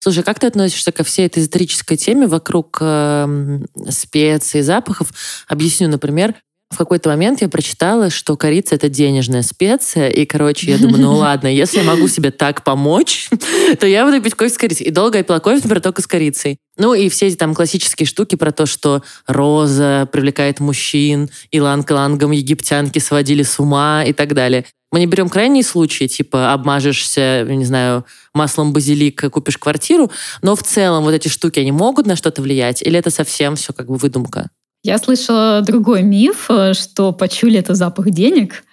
Слушай, 0.00 0.22
как 0.22 0.38
ты 0.38 0.46
относишься 0.46 0.92
ко 0.92 1.02
всей 1.04 1.26
этой 1.26 1.40
эзотерической 1.42 1.96
теме 1.96 2.26
вокруг 2.26 2.78
эм, 2.80 3.66
специй, 3.88 4.62
запахов? 4.62 5.12
Объясню, 5.48 5.88
например, 5.88 6.34
в 6.70 6.76
какой-то 6.76 7.08
момент 7.08 7.40
я 7.40 7.48
прочитала, 7.48 8.10
что 8.10 8.36
корица— 8.36 8.74
это 8.76 8.90
денежная 8.90 9.42
специя, 9.42 10.10
и, 10.10 10.26
короче, 10.26 10.70
я 10.70 10.78
думаю, 10.78 11.02
ну 11.02 11.12
ладно, 11.16 11.48
если 11.48 11.78
я 11.78 11.84
могу 11.84 12.08
себе 12.08 12.30
так 12.30 12.62
помочь, 12.62 13.30
то 13.80 13.86
я 13.86 14.04
буду 14.04 14.20
пить 14.20 14.34
кофе 14.34 14.50
с 14.50 14.58
корицей. 14.58 14.86
И 14.86 14.90
долго 14.90 15.18
я 15.18 15.24
пила 15.24 15.40
кофе, 15.40 15.56
например, 15.56 15.80
только 15.80 16.02
с 16.02 16.06
корицей. 16.06 16.58
Ну 16.76 16.92
и 16.94 17.08
все 17.08 17.26
эти 17.26 17.36
там 17.36 17.54
классические 17.54 18.06
штуки 18.06 18.36
про 18.36 18.52
то, 18.52 18.66
что 18.66 19.02
роза 19.26 20.08
привлекает 20.12 20.60
мужчин, 20.60 21.30
иланг-илангом 21.50 22.32
египтянки 22.32 22.98
сводили 22.98 23.42
с 23.42 23.58
ума 23.58 24.04
и 24.04 24.12
так 24.12 24.34
далее. 24.34 24.66
Мы 24.90 25.00
не 25.00 25.06
берем 25.06 25.28
крайние 25.28 25.62
случаи, 25.62 26.06
типа 26.06 26.52
обмажешься, 26.52 27.44
не 27.44 27.64
знаю, 27.64 28.06
маслом 28.32 28.72
базилика, 28.72 29.28
купишь 29.28 29.58
квартиру, 29.58 30.10
но 30.40 30.56
в 30.56 30.62
целом 30.62 31.04
вот 31.04 31.12
эти 31.12 31.28
штуки, 31.28 31.58
они 31.58 31.72
могут 31.72 32.06
на 32.06 32.16
что-то 32.16 32.40
влиять? 32.40 32.82
Или 32.82 32.98
это 32.98 33.10
совсем 33.10 33.56
все 33.56 33.72
как 33.72 33.88
бы 33.88 33.96
выдумка? 33.96 34.48
Я 34.82 34.98
слышала 34.98 35.60
другой 35.60 36.02
миф, 36.02 36.46
э, 36.50 36.72
что 36.72 37.12
пачули— 37.12 37.58
это 37.58 37.74
запах 37.74 38.10
денег, 38.10 38.64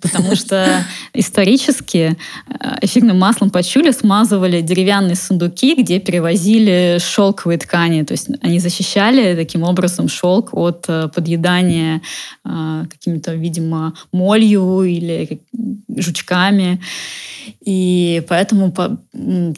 потому 0.00 0.36
что 0.36 0.84
исторически 1.14 2.16
э, 2.48 2.78
эфирным 2.82 3.18
маслом 3.18 3.50
пачули 3.50 3.92
смазывали 3.92 4.60
деревянные 4.60 5.16
сундуки, 5.16 5.74
где 5.74 6.00
перевозили 6.00 6.98
шелковые 7.00 7.58
ткани. 7.58 8.02
То 8.02 8.12
есть 8.12 8.28
они 8.42 8.58
защищали 8.58 9.34
таким 9.36 9.62
образом 9.62 10.08
шелк 10.08 10.52
от 10.52 10.84
э, 10.88 11.08
подъедания 11.14 12.02
э, 12.44 12.84
какими-то, 12.90 13.34
видимо, 13.34 13.94
молью 14.12 14.82
или 14.82 15.40
жучками. 15.96 16.80
И 17.60 18.22
поэтому, 18.28 18.72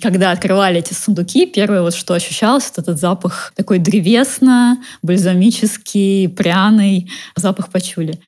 когда 0.01 0.31
открывали 0.31 0.79
эти 0.79 0.95
сундуки, 0.95 1.45
первое, 1.47 1.83
вот, 1.83 1.95
что 1.95 2.15
ощущалось, 2.15 2.71
вот 2.71 2.79
этот 2.85 2.99
запах 2.99 3.53
такой 3.57 3.79
древесно-бальзамический, 3.79 6.29
пряный 6.29 7.11
запах 7.37 7.71
пачули. 7.71 8.19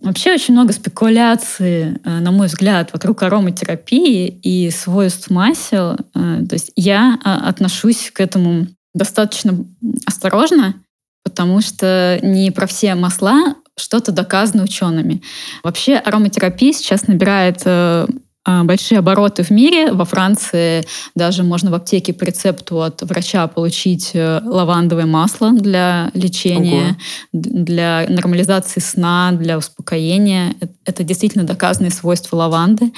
Вообще 0.00 0.32
очень 0.34 0.54
много 0.54 0.72
спекуляций, 0.72 1.94
э, 2.04 2.20
на 2.20 2.30
мой 2.30 2.46
взгляд, 2.46 2.92
вокруг 2.92 3.22
ароматерапии 3.22 4.28
и 4.28 4.70
свойств 4.70 5.30
масел. 5.30 5.96
Э, 6.14 6.44
То 6.48 6.54
есть 6.54 6.72
я 6.76 7.18
а, 7.24 7.48
отношусь 7.48 8.10
к 8.12 8.20
этому 8.20 8.66
достаточно 8.94 9.64
осторожно, 10.06 10.74
потому 11.22 11.60
что 11.60 12.18
не 12.22 12.50
про 12.50 12.66
все 12.66 12.94
масла 12.94 13.56
что-то 13.76 14.12
доказано 14.12 14.62
учеными. 14.62 15.22
Вообще 15.62 15.96
ароматерапия 15.96 16.72
сейчас 16.72 17.08
набирает 17.08 17.62
э, 17.64 18.06
большие 18.46 18.98
обороты 18.98 19.42
в 19.42 19.50
мире. 19.50 19.92
Во 19.92 20.04
Франции 20.04 20.84
даже 21.14 21.42
можно 21.42 21.70
в 21.70 21.74
аптеке 21.74 22.12
по 22.12 22.24
рецепту 22.24 22.82
от 22.82 23.02
врача 23.02 23.46
получить 23.46 24.10
э, 24.14 24.40
лавандовое 24.44 25.06
масло 25.06 25.52
для 25.52 26.10
лечения, 26.14 26.88
Ого. 26.88 26.96
для 27.32 28.06
нормализации 28.08 28.80
сна, 28.80 29.32
для 29.32 29.56
успокоения. 29.58 30.54
Э- 30.60 30.66
Это 30.86 31.02
действительно 31.02 31.44
доказанные 31.44 31.90
свойства 31.90 32.36
лаванды. 32.36 32.92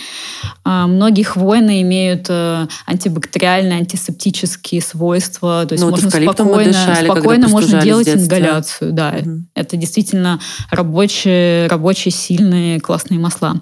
А, 0.64 0.86
Многие 0.88 1.22
хвойные 1.22 1.82
имеют 1.82 2.26
э, 2.28 2.66
антибактериальные, 2.86 3.78
антисептические 3.78 4.82
свойства. 4.82 5.64
То 5.66 5.74
есть 5.74 5.84
Ну, 5.84 5.90
можно 5.90 6.10
спокойно, 6.10 6.72
дышали, 6.72 7.04
спокойно 7.06 7.48
можно 7.48 7.80
делать 7.80 8.08
ингаляцию. 8.08 8.92
Да, 8.92 9.12
Мгм. 9.12 9.46
это 9.54 9.76
действительно 9.76 10.40
рабочие, 10.72 11.68
рабочие, 11.68 12.10
сильные, 12.10 12.80
классные 12.80 13.20
масла. 13.20 13.60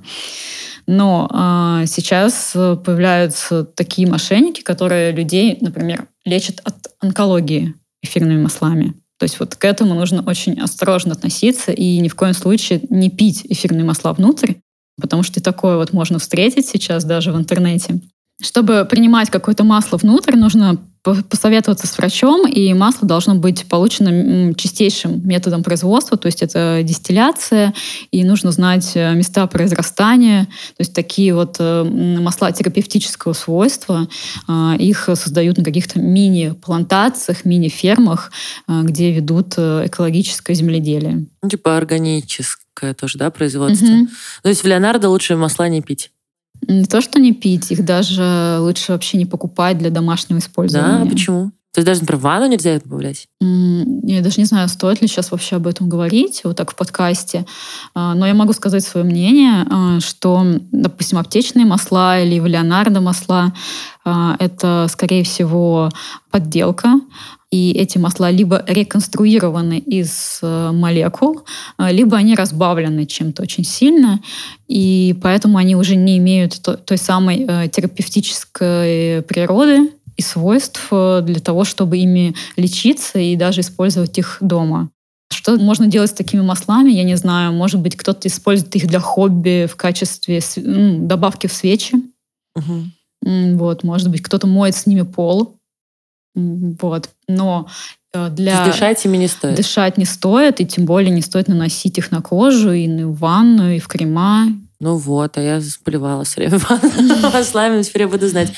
Но 0.86 1.28
а, 1.32 1.86
сейчас 1.86 2.52
э, 2.54 2.76
появляются 2.76 3.64
такие 3.64 4.06
мошенники, 4.06 4.60
которые 4.60 5.12
людей, 5.12 5.56
например, 5.60 6.08
лечат 6.24 6.60
от 6.64 6.74
онкологии 7.00 7.74
эфирными 8.02 8.42
маслами. 8.42 8.94
То 9.18 9.24
есть 9.24 9.40
вот 9.40 9.54
к 9.54 9.64
этому 9.64 9.94
нужно 9.94 10.22
очень 10.22 10.60
осторожно 10.60 11.12
относиться 11.12 11.72
и 11.72 11.98
ни 11.98 12.08
в 12.08 12.14
коем 12.14 12.34
случае 12.34 12.80
не 12.90 13.10
пить 13.10 13.46
эфирные 13.48 13.84
масла 13.84 14.12
внутрь, 14.12 14.54
потому 15.00 15.22
что 15.22 15.42
такое 15.42 15.76
вот 15.76 15.92
можно 15.92 16.18
встретить 16.18 16.66
сейчас 16.66 17.04
даже 17.04 17.32
в 17.32 17.36
интернете. 17.36 18.00
Чтобы 18.42 18.84
принимать 18.84 19.30
какое-то 19.30 19.64
масло 19.64 19.96
внутрь, 19.96 20.36
нужно 20.36 20.78
посоветоваться 21.28 21.86
с 21.86 21.98
врачом, 21.98 22.48
и 22.48 22.72
масло 22.72 23.06
должно 23.06 23.34
быть 23.34 23.66
получено 23.68 24.54
чистейшим 24.54 25.26
методом 25.26 25.62
производства, 25.62 26.16
то 26.16 26.26
есть 26.26 26.42
это 26.42 26.80
дистилляция, 26.82 27.74
и 28.10 28.24
нужно 28.24 28.50
знать 28.52 28.92
э, 28.94 29.14
места 29.14 29.46
произрастания, 29.46 30.44
то 30.44 30.80
есть 30.80 30.94
такие 30.94 31.34
вот 31.34 31.56
э, 31.58 31.84
масла 31.84 32.52
терапевтического 32.52 33.34
свойства, 33.34 34.08
а, 34.48 34.76
их 34.78 35.08
создают 35.14 35.58
на 35.58 35.64
каких-то 35.64 35.98
мини-плантациях, 36.00 37.44
мини-фермах, 37.44 38.32
где 38.66 39.12
ведут 39.12 39.54
э, 39.56 39.86
экологическое 39.86 40.56
земледелие. 40.56 41.26
Ну, 41.42 41.48
типа 41.48 41.76
органическое 41.76 42.94
тоже, 42.94 43.18
да, 43.18 43.30
производство? 43.30 43.86
Мгм. 43.86 44.08
То 44.42 44.48
есть 44.48 44.62
в 44.62 44.66
Леонардо 44.66 45.10
лучше 45.10 45.36
масла 45.36 45.68
не 45.68 45.82
пить? 45.82 46.10
Не 46.68 46.84
то, 46.84 47.00
что 47.00 47.20
не 47.20 47.32
пить, 47.32 47.70
их 47.70 47.84
даже 47.84 48.58
лучше 48.60 48.92
вообще 48.92 49.18
не 49.18 49.26
покупать 49.26 49.78
для 49.78 49.90
домашнего 49.90 50.38
использования. 50.38 51.04
Да, 51.04 51.10
почему? 51.10 51.52
То 51.74 51.80
есть 51.80 51.86
даже, 51.86 52.00
например, 52.02 52.22
ванну 52.22 52.46
нельзя 52.46 52.70
это 52.70 52.84
добавлять? 52.84 53.26
Я 53.40 54.22
даже 54.22 54.36
не 54.38 54.44
знаю, 54.44 54.68
стоит 54.68 55.02
ли 55.02 55.08
сейчас 55.08 55.32
вообще 55.32 55.56
об 55.56 55.66
этом 55.66 55.88
говорить, 55.88 56.42
вот 56.44 56.56
так 56.56 56.70
в 56.70 56.76
подкасте. 56.76 57.46
А, 57.96 58.14
Но 58.14 58.28
я 58.28 58.34
могу 58.34 58.52
сказать 58.52 58.84
свое 58.84 59.04
мнение, 59.04 59.66
а, 59.68 59.98
что, 59.98 60.46
допустим, 60.70 61.18
аптечные 61.18 61.66
масла 61.66 62.20
или 62.20 62.38
Леонардо 62.38 63.00
масла 63.00 63.52
а,— 64.04 64.36
это, 64.38 64.86
скорее 64.88 65.24
всего, 65.24 65.90
подделка. 66.30 67.00
И 67.54 67.70
эти 67.70 67.98
масла 67.98 68.32
либо 68.32 68.64
реконструированы 68.66 69.78
из 69.78 70.40
э, 70.42 70.72
молекул, 70.72 71.42
а, 71.76 71.92
либо 71.92 72.16
они 72.16 72.34
разбавлены 72.34 73.06
чем-то 73.06 73.42
очень 73.42 73.62
сильно, 73.62 74.20
и 74.66 75.16
поэтому 75.22 75.58
они 75.58 75.76
уже 75.76 75.94
не 75.94 76.18
имеют 76.18 76.60
то- 76.60 76.76
той 76.76 76.98
самой 76.98 77.46
э, 77.46 77.68
терапевтической 77.68 79.22
природы, 79.22 79.88
и 80.16 80.22
свойств 80.22 80.88
э, 80.90 81.22
для 81.24 81.38
того, 81.38 81.62
чтобы 81.62 81.98
ими 81.98 82.34
лечиться 82.56 83.20
и 83.20 83.36
даже 83.36 83.60
использовать 83.60 84.18
их 84.18 84.38
дома. 84.40 84.90
Что 85.32 85.56
можно 85.56 85.86
делать 85.86 86.10
с 86.10 86.14
такими 86.14 86.40
маслами, 86.40 86.90
я 86.90 87.04
не 87.04 87.16
знаю. 87.16 87.52
Может 87.52 87.80
быть, 87.80 87.94
кто-то 87.96 88.26
использует 88.26 88.74
их 88.74 88.88
для 88.88 88.98
хобби 88.98 89.68
в 89.70 89.76
качестве 89.76 90.40
ну, 90.56 91.06
добавки 91.06 91.46
в 91.46 91.52
свечи. 91.52 91.94
М, 93.24 93.58
Вот, 93.58 93.84
может 93.84 94.10
быть, 94.10 94.22
кто-то 94.22 94.48
моет 94.48 94.74
с 94.74 94.86
ними 94.86 95.02
пол. 95.02 95.56
Вот. 96.34 97.10
Но 97.28 97.68
э, 98.12 98.28
для... 98.30 98.64
дышать 98.64 99.04
ими 99.04 99.16
не 99.16 99.28
стоит? 99.28 99.56
Дышать 99.56 99.98
не 99.98 100.04
стоит, 100.04 100.60
и 100.60 100.66
тем 100.66 100.84
более 100.84 101.10
не 101.10 101.22
стоит 101.22 101.48
наносить 101.48 101.98
их 101.98 102.10
на 102.10 102.22
кожу, 102.22 102.72
и 102.72 102.86
на- 102.88 103.08
ванну, 103.08 103.70
и 103.70 103.78
в 103.78 103.88
крема. 103.88 104.48
Ну 104.80 104.96
вот, 104.96 105.38
а 105.38 105.40
я 105.40 105.60
заболевала 105.60 106.24
все 106.24 106.40
время 106.40 106.60
маслами, 107.32 107.82
теперь 107.84 108.02
я 108.02 108.08
буду 108.08 108.28
знать. 108.28 108.52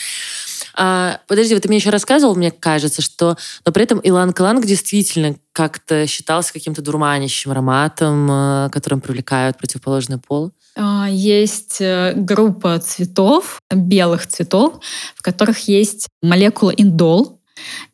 А, 0.79 1.21
подожди, 1.27 1.55
вот 1.55 1.63
ты 1.63 1.69
мне 1.69 1.79
еще 1.79 1.91
рассказывал, 1.91 2.35
мне 2.35 2.51
кажется, 2.51 3.01
что... 3.01 3.37
Но 3.65 3.73
при 3.73 3.85
этом 3.85 3.99
иланг-иланг 4.03 4.67
действительно 4.67 5.37
как-то 5.53 6.07
считался 6.07 6.53
каким-то 6.53 6.83
дурманящим 6.83 7.51
ароматом, 7.51 8.29
э, 8.31 8.69
которым 8.71 9.01
привлекают 9.01 9.57
противоположный 9.57 10.19
пол. 10.19 10.53
А, 10.77 11.09
есть 11.09 11.81
э, 11.81 12.13
группа 12.15 12.79
цветов, 12.79 13.59
белых 13.75 14.27
цветов, 14.27 14.81
в 15.15 15.23
которых 15.23 15.61
есть 15.67 16.09
молекула 16.23 16.71
индол. 16.71 17.41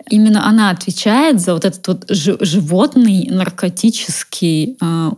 Именно 0.09 0.47
она 0.47 0.71
отвечает 0.71 1.41
за 1.41 1.55
вот 1.55 1.65
этот 1.65 1.87
вот 1.87 2.05
животный 2.09 3.29
наркотический 3.31 4.77
а, 4.81 5.13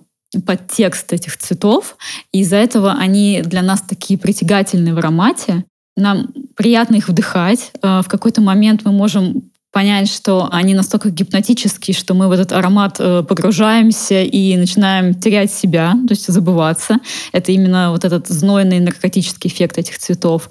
подтекст 0.47 1.13
этих 1.13 1.37
цветов. 1.37 1.97
Из-за 2.33 2.57
этого 2.57 2.93
они 2.93 3.43
для 3.45 3.63
нас 3.63 3.81
такие 3.81 4.19
притягательные 4.19 4.95
в 4.95 4.99
аромате. 4.99 5.65
Нам 5.97 6.29
приятно 6.57 6.97
их 6.97 7.09
вдыхать. 7.09 7.73
А, 7.83 8.03
в 8.03 8.09
какой-то 8.09 8.41
момент 8.41 8.83
мы 8.85 8.93
можем 8.93 9.51
понять, 9.75 10.09
что 10.09 10.49
они 10.53 10.73
настолько 10.73 11.11
гипнотические, 11.11 11.95
что 11.95 12.15
мы 12.15 12.29
в 12.29 12.33
этот 12.33 12.53
аромат 12.53 12.97
э, 13.01 13.25
погружаемся 13.29 14.23
и 14.23 14.57
начинаем 14.57 15.15
терять 15.15 15.53
себя, 15.53 15.95
то 16.07 16.13
есть 16.13 16.33
забываться. 16.33 16.99
Это 17.33 17.51
именно 17.51 17.91
вот 17.91 18.05
этот 18.05 18.29
знойный 18.29 18.79
наркотический 18.79 19.51
эффект 19.51 19.77
этих 19.77 19.99
цветов. 19.99 20.49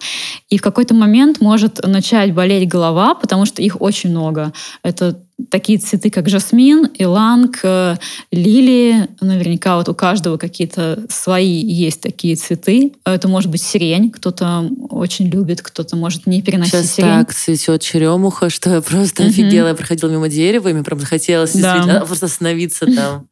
И 0.49 0.57
в 0.57 0.61
какой-то 0.61 0.93
момент 0.93 1.39
может 1.39 1.87
начать 1.87 2.33
болеть 2.33 2.67
голова, 2.67 3.15
потому 3.15 3.45
что 3.45 3.61
их 3.61 3.81
очень 3.81 4.09
много. 4.09 4.51
Это 4.83 5.23
такие 5.49 5.79
цветы, 5.79 6.09
как 6.09 6.29
жасмин, 6.29 6.89
иланг, 6.97 7.59
э, 7.63 7.95
лилии. 8.31 9.07
Наверняка 9.21 9.77
вот 9.77 9.89
у 9.89 9.93
каждого 9.93 10.37
какие-то 10.37 11.05
свои 11.09 11.63
есть 11.65 12.01
такие 12.01 12.35
цветы. 12.35 12.93
Это 13.05 13.27
может 13.27 13.49
быть 13.49 13.61
сирень. 13.61 14.11
Кто-то 14.11 14.69
очень 14.89 15.27
любит, 15.27 15.61
кто-то 15.61 15.95
может 15.95 16.27
не 16.27 16.41
переносить 16.41 16.73
Сейчас 16.73 16.91
сирень. 16.91 17.09
так 17.09 17.33
цветет 17.33 17.81
черемуха, 17.81 18.49
что 18.49 18.69
я 18.75 18.81
просто 18.81 19.23
mm-hmm. 19.23 19.29
офигела. 19.29 19.67
Я 19.69 19.75
проходила 19.75 20.09
мимо 20.09 20.29
дерева, 20.29 20.67
и 20.67 20.73
мне 20.73 20.83
прям 20.83 20.99
захотелось 20.99 21.53
да. 21.53 22.03
просто 22.07 22.27
остановиться 22.27 22.85
там. 22.85 23.27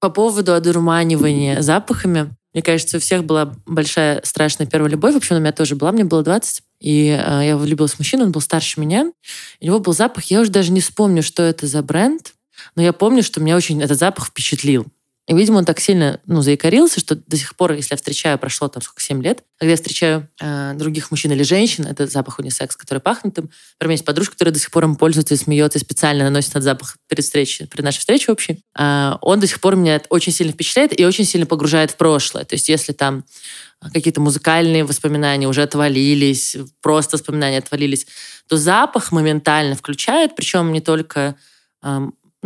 По 0.00 0.10
поводу 0.10 0.52
одурманивания 0.52 1.62
запахами, 1.62 2.30
мне 2.56 2.62
кажется, 2.62 2.96
у 2.96 3.00
всех 3.00 3.22
была 3.22 3.54
большая 3.66 4.22
страшная 4.24 4.66
первая 4.66 4.90
любовь. 4.90 5.12
Вообще, 5.12 5.34
у 5.34 5.38
меня 5.38 5.52
тоже 5.52 5.76
была. 5.76 5.92
Мне 5.92 6.04
было 6.04 6.22
20. 6.22 6.62
И 6.80 7.08
э, 7.08 7.40
я 7.44 7.54
влюбилась 7.54 7.92
в 7.92 7.98
мужчину, 7.98 8.24
он 8.24 8.32
был 8.32 8.40
старше 8.40 8.80
меня. 8.80 9.12
У 9.60 9.64
него 9.66 9.78
был 9.78 9.92
запах, 9.92 10.24
я 10.30 10.40
уже 10.40 10.50
даже 10.50 10.72
не 10.72 10.80
вспомню, 10.80 11.22
что 11.22 11.42
это 11.42 11.66
за 11.66 11.82
бренд, 11.82 12.32
но 12.74 12.80
я 12.80 12.94
помню, 12.94 13.22
что 13.22 13.42
меня 13.42 13.56
очень 13.56 13.82
этот 13.82 13.98
запах 13.98 14.28
впечатлил. 14.28 14.86
И, 15.26 15.34
видимо, 15.34 15.58
он 15.58 15.64
так 15.64 15.80
сильно 15.80 16.20
ну, 16.26 16.40
заикарился, 16.40 17.00
что 17.00 17.16
до 17.16 17.36
сих 17.36 17.56
пор, 17.56 17.72
если 17.72 17.94
я 17.94 17.96
встречаю, 17.96 18.38
прошло 18.38 18.68
там 18.68 18.80
сколько, 18.80 19.02
7 19.02 19.20
лет, 19.22 19.42
когда 19.58 19.70
я 19.70 19.76
встречаю 19.76 20.28
э, 20.40 20.74
других 20.74 21.10
мужчин 21.10 21.32
или 21.32 21.42
женщин, 21.42 21.84
это 21.84 22.06
запах 22.06 22.38
унисекс, 22.38 22.76
который 22.76 23.00
пахнет 23.00 23.36
им. 23.38 23.50
Например, 23.74 23.92
есть 23.92 24.04
подружка, 24.04 24.34
которая 24.34 24.52
до 24.52 24.60
сих 24.60 24.70
пор 24.70 24.84
им 24.84 24.94
пользуется 24.94 25.34
и 25.34 25.36
смеется, 25.36 25.80
специально 25.80 26.24
наносит 26.24 26.50
этот 26.50 26.62
запах 26.62 26.96
перед 27.08 27.24
встречей, 27.24 27.66
перед 27.66 27.84
нашей 27.84 27.98
встречей 27.98 28.32
общей. 28.32 28.62
Э, 28.78 29.14
он 29.20 29.40
до 29.40 29.48
сих 29.48 29.60
пор 29.60 29.74
меня 29.74 30.00
очень 30.10 30.32
сильно 30.32 30.52
впечатляет 30.52 30.98
и 30.98 31.04
очень 31.04 31.24
сильно 31.24 31.46
погружает 31.46 31.90
в 31.90 31.96
прошлое. 31.96 32.44
То 32.44 32.54
есть 32.54 32.68
если 32.68 32.92
там 32.92 33.24
какие-то 33.92 34.20
музыкальные 34.20 34.84
воспоминания 34.84 35.48
уже 35.48 35.62
отвалились, 35.62 36.56
просто 36.80 37.16
воспоминания 37.16 37.58
отвалились, 37.58 38.06
то 38.48 38.56
запах 38.56 39.10
моментально 39.10 39.74
включает, 39.74 40.36
причем 40.36 40.72
не 40.72 40.80
только 40.80 41.34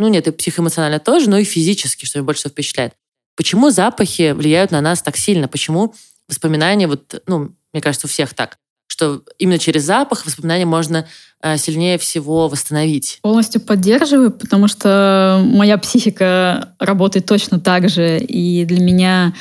ну 0.01 0.07
нет, 0.07 0.27
и 0.27 0.31
психоэмоционально 0.31 0.99
тоже, 0.99 1.29
но 1.29 1.37
и 1.37 1.43
физически, 1.43 2.05
что 2.05 2.17
меня 2.17 2.25
больше 2.25 2.39
всего 2.39 2.51
впечатляет. 2.51 2.93
Почему 3.35 3.69
запахи 3.69 4.31
влияют 4.31 4.71
на 4.71 4.81
нас 4.81 5.01
так 5.03 5.15
сильно? 5.15 5.47
Почему 5.47 5.93
воспоминания, 6.27 6.87
вот, 6.87 7.21
ну, 7.27 7.51
мне 7.71 7.81
кажется, 7.81 8.07
у 8.07 8.09
всех 8.09 8.33
так, 8.33 8.57
что 8.87 9.21
именно 9.37 9.59
через 9.59 9.83
запах 9.83 10.25
воспоминания 10.25 10.65
можно 10.65 11.07
э, 11.43 11.57
сильнее 11.57 11.99
всего 11.99 12.47
восстановить. 12.47 13.19
Полностью 13.21 13.61
поддерживаю, 13.61 14.31
потому 14.31 14.67
что 14.67 15.39
моя 15.45 15.77
психика 15.77 16.73
работает 16.79 17.27
точно 17.27 17.59
так 17.59 17.87
же, 17.87 18.17
и 18.17 18.65
для 18.65 18.81
меня 18.81 19.33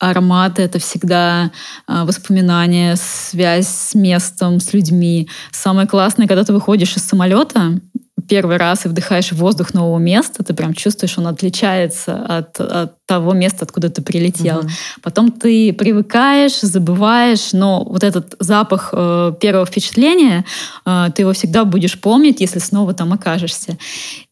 ароматы— 0.00 0.62
это 0.64 0.80
всегда 0.80 1.52
э, 1.86 2.04
воспоминания, 2.04 2.96
связь 2.96 3.68
с 3.68 3.94
местом, 3.94 4.58
с 4.58 4.72
людьми. 4.72 5.28
Самое 5.52 5.86
классное, 5.86 6.26
когда 6.26 6.42
ты 6.42 6.52
выходишь 6.52 6.96
из 6.96 7.04
самолета, 7.04 7.80
первый 8.28 8.56
раз 8.56 8.84
и 8.84 8.88
вдыхаешь 8.88 9.32
воздух 9.32 9.74
нового 9.74 9.98
места, 9.98 10.44
ты 10.44 10.54
прям 10.54 10.74
чувствуешь, 10.74 11.18
он 11.18 11.26
отличается 11.26 12.14
от, 12.14 12.60
от 12.60 13.04
того 13.06 13.32
места, 13.32 13.64
откуда 13.64 13.90
ты 13.90 14.02
прилетел. 14.02 14.58
Угу. 14.60 14.68
Потом 15.02 15.32
ты 15.32 15.72
привыкаешь, 15.72 16.60
забываешь, 16.60 17.52
но 17.52 17.84
вот 17.84 18.04
этот 18.04 18.34
запах 18.38 18.90
э, 18.92 19.32
первого 19.40 19.66
впечатления, 19.66 20.44
э, 20.84 21.06
ты 21.14 21.22
его 21.22 21.32
всегда 21.32 21.64
будешь 21.64 21.98
помнить, 21.98 22.40
если 22.40 22.58
снова 22.58 22.94
там 22.94 23.12
окажешься. 23.12 23.78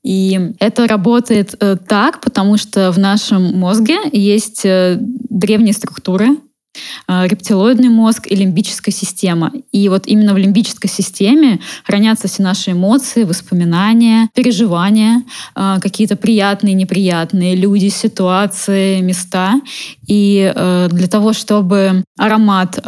И 0.04 0.52
это 0.61 0.87
работает 0.87 1.54
э, 1.59 1.76
так, 1.76 2.20
потому 2.20 2.59
что 2.59 2.92
в 2.92 2.98
нашем 2.98 3.59
мозге 3.59 3.98
есть 4.12 4.64
э, 4.64 4.98
древние 5.00 5.72
структуры, 5.72 6.37
рептилоидный 7.09 7.89
мозг 7.89 8.27
и 8.27 8.35
лимбическая 8.35 8.93
система. 8.93 9.53
И 9.73 9.89
вот 9.89 10.07
именно 10.07 10.35
в 10.35 10.37
лимбической 10.37 10.91
системе 10.91 11.61
хранятся 11.85 12.29
все 12.29 12.43
наши 12.43 12.73
эмоции, 12.73 13.25
воспоминания, 13.25 14.29
переживания, 14.35 15.23
э, 15.55 15.77
какие-то 15.81 16.17
приятные, 16.17 16.75
неприятные 16.75 17.55
люди, 17.55 17.89
ситуации, 17.89 19.01
места. 19.01 19.61
И 20.07 20.53
э, 20.55 20.89
для 20.91 21.09
того, 21.09 21.33
чтобы 21.33 22.05
аромат 22.19 22.79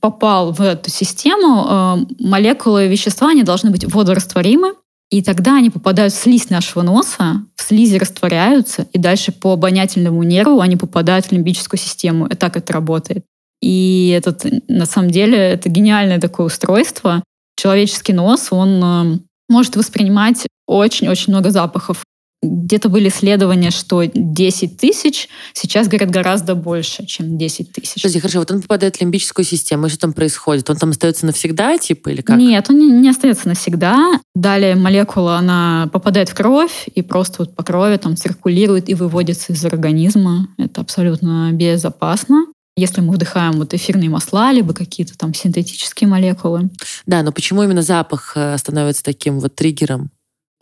попал 0.00 0.52
в 0.52 0.60
эту 0.60 0.90
систему, 0.90 2.06
молекулы 2.18 2.88
вещества 2.88 3.28
они 3.28 3.42
должны 3.42 3.70
быть 3.70 3.84
водорастворимы, 3.84 4.74
и 5.12 5.22
тогда 5.22 5.56
они 5.56 5.68
попадают 5.68 6.14
в 6.14 6.16
слизь 6.16 6.48
нашего 6.48 6.80
носа, 6.82 7.44
в 7.54 7.62
слизи 7.62 7.98
растворяются, 7.98 8.86
и 8.94 8.98
дальше 8.98 9.30
по 9.30 9.52
обонятельному 9.52 10.22
нерву 10.22 10.60
они 10.60 10.78
попадают 10.78 11.26
в 11.26 11.32
лимбическую 11.32 11.78
систему. 11.78 12.28
И 12.28 12.34
так 12.34 12.56
это 12.56 12.72
работает. 12.72 13.22
И 13.60 14.08
этот, 14.16 14.46
на 14.68 14.86
самом 14.86 15.10
деле, 15.10 15.36
это 15.36 15.68
гениальное 15.68 16.18
такое 16.18 16.46
устройство. 16.46 17.22
Человеческий 17.56 18.14
нос, 18.14 18.48
он 18.52 18.82
э, 18.82 19.18
может 19.50 19.76
воспринимать 19.76 20.46
очень-очень 20.66 21.34
много 21.34 21.50
запахов. 21.50 22.02
Где-то 22.42 22.88
были 22.88 23.08
исследования, 23.08 23.70
что 23.70 24.02
10 24.04 24.76
тысяч, 24.76 25.28
сейчас, 25.52 25.86
говорят, 25.86 26.10
гораздо 26.10 26.54
больше, 26.54 27.06
чем 27.06 27.38
10 27.38 27.72
тысяч. 27.72 28.02
Подожди, 28.02 28.18
хорошо, 28.18 28.40
вот 28.40 28.50
он 28.50 28.62
попадает 28.62 28.96
в 28.96 29.00
лимбическую 29.00 29.44
систему, 29.44 29.86
и 29.86 29.88
что 29.88 30.00
там 30.00 30.12
происходит? 30.12 30.68
Он 30.68 30.76
там 30.76 30.90
остается 30.90 31.26
навсегда, 31.26 31.78
типа, 31.78 32.08
или 32.08 32.20
как? 32.20 32.36
Нет, 32.36 32.66
он 32.68 32.78
не, 32.78 32.90
не 32.90 33.08
остается 33.08 33.48
навсегда. 33.48 34.20
Далее 34.34 34.74
молекула, 34.74 35.36
она 35.36 35.88
попадает 35.92 36.30
в 36.30 36.34
кровь, 36.34 36.88
и 36.92 37.02
просто 37.02 37.36
вот 37.40 37.54
по 37.54 37.62
крови 37.62 37.96
там 37.96 38.16
циркулирует 38.16 38.88
и 38.88 38.94
выводится 38.94 39.52
из 39.52 39.64
организма. 39.64 40.48
Это 40.58 40.80
абсолютно 40.80 41.50
безопасно 41.52 42.46
если 42.76 43.02
мы 43.02 43.12
вдыхаем 43.12 43.52
вот 43.52 43.74
эфирные 43.74 44.08
масла, 44.08 44.50
либо 44.52 44.72
какие-то 44.72 45.16
там 45.16 45.34
синтетические 45.34 46.08
молекулы. 46.08 46.70
Да, 47.06 47.22
но 47.22 47.32
почему 47.32 47.62
именно 47.62 47.82
запах 47.82 48.32
э, 48.34 48.56
становится 48.56 49.02
таким 49.02 49.40
вот 49.40 49.54
триггером? 49.54 50.10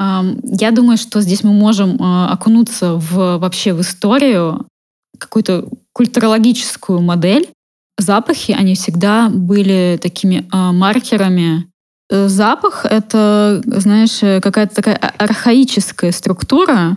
Я 0.01 0.71
думаю, 0.71 0.97
что 0.97 1.21
здесь 1.21 1.45
мы 1.45 1.53
можем 1.53 1.97
э, 1.97 2.27
окунуться 2.31 2.95
в, 2.95 3.39
вообще 3.39 3.75
в 3.75 3.83
историю, 3.83 4.67
какую-то 5.19 5.69
культурологическую 5.93 7.03
модель. 7.03 7.51
Запахи, 7.99 8.53
они 8.53 8.75
всегда 8.77 9.29
были 9.29 9.99
такими 10.01 10.49
э, 10.51 10.73
маркерами. 10.73 11.67
Э, 12.09 12.29
запах— 12.29 12.87
это, 12.91 13.63
знаешь, 13.67 14.21
какая-то 14.43 14.75
такая 14.75 14.97
а, 14.97 15.13
архаическая 15.19 16.13
структура, 16.13 16.97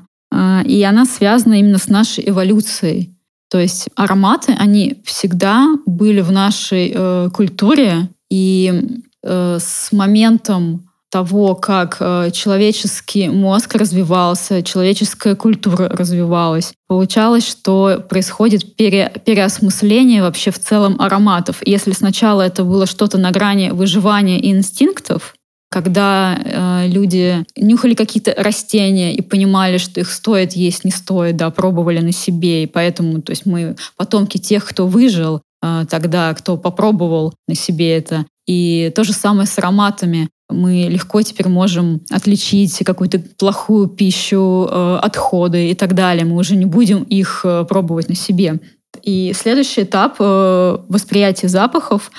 и 0.66 0.82
она 0.82 1.06
связана 1.06 1.60
именно 1.60 1.78
с 1.78 1.89
нашей 1.89 2.28
эволюцией. 2.28 3.13
То 3.54 3.60
есть 3.60 3.88
ароматы, 3.96 4.56
они 4.58 5.00
всегда 5.06 5.76
были 5.86 6.22
в 6.22 6.32
нашей 6.32 6.92
э, 6.92 7.30
культуре, 7.32 8.10
и 8.32 9.04
э, 9.22 9.58
с 9.62 9.92
моментом 9.92 10.89
того, 11.13 11.54
как 11.54 11.97
э, 11.99 12.32
человеческий 12.34 13.30
мозг 13.30 13.76
развивался, 13.76 14.63
человеческая 14.63 15.36
культура 15.36 15.88
развивалась. 15.88 16.73
Получалось, 16.88 17.47
что 17.47 18.04
происходит 18.10 18.76
пере, 18.76 19.13
переосмысление 19.23 20.23
вообще 20.23 20.49
в 20.49 20.58
целом 20.58 20.95
ароматов. 20.99 21.58
Если 21.67 21.91
сначала 21.91 22.41
это 22.41 22.63
было 22.63 22.88
что-то 22.88 23.19
на 23.19 23.30
грани 23.30 23.69
выживания 23.69 24.39
и 24.39 24.49
инстинктов, 24.49 25.36
когда 25.69 26.36
э, 26.43 26.88
люди 26.88 27.45
нюхали 27.56 27.93
какие-то 27.93 28.34
растения 28.36 29.13
и 29.13 29.21
понимали, 29.21 29.78
что 29.78 29.99
их 29.99 30.12
стоит 30.12 30.54
есть, 30.54 30.84
не 30.84 30.91
стоит, 30.91 31.38
да, 31.38 31.52
пробовали 31.52 31.99
на 31.99 32.12
себе, 32.12 32.63
и 32.63 32.67
поэтому, 32.67 33.21
то 33.21 33.34
есть 33.34 33.45
мы 33.45 33.76
потомки 33.97 34.39
тех, 34.39 34.65
кто 34.65 34.88
выжил, 34.88 35.43
э, 35.62 35.86
тогда, 35.88 36.34
кто 36.34 36.58
попробовал 36.58 37.36
на 37.47 37.54
себе 37.54 37.95
это. 37.95 38.26
И 38.47 38.91
то 38.95 39.04
же 39.04 39.13
самое 39.13 39.47
с 39.47 39.58
ароматами 39.60 40.30
мы 40.49 40.88
легко 40.89 41.21
теперь 41.21 41.47
можем 41.47 42.01
отличить 42.10 42.77
какую-то 42.86 43.19
плохую 43.38 43.88
пищу, 43.88 44.67
э, 44.69 44.99
отходы 45.01 45.69
и 45.69 45.75
так 45.75 45.95
далее. 45.95 46.25
Мы 46.25 46.36
уже 46.36 46.56
не 46.56 46.65
будем 46.65 47.03
их 47.03 47.41
э, 47.43 47.65
пробовать 47.67 48.10
на 48.10 48.15
себе. 48.15 48.60
И 49.01 49.34
следующий 49.36 49.84
этап 49.84 50.17
э, 50.19 50.77
восприятия 50.88 51.47
запахов 51.47 52.12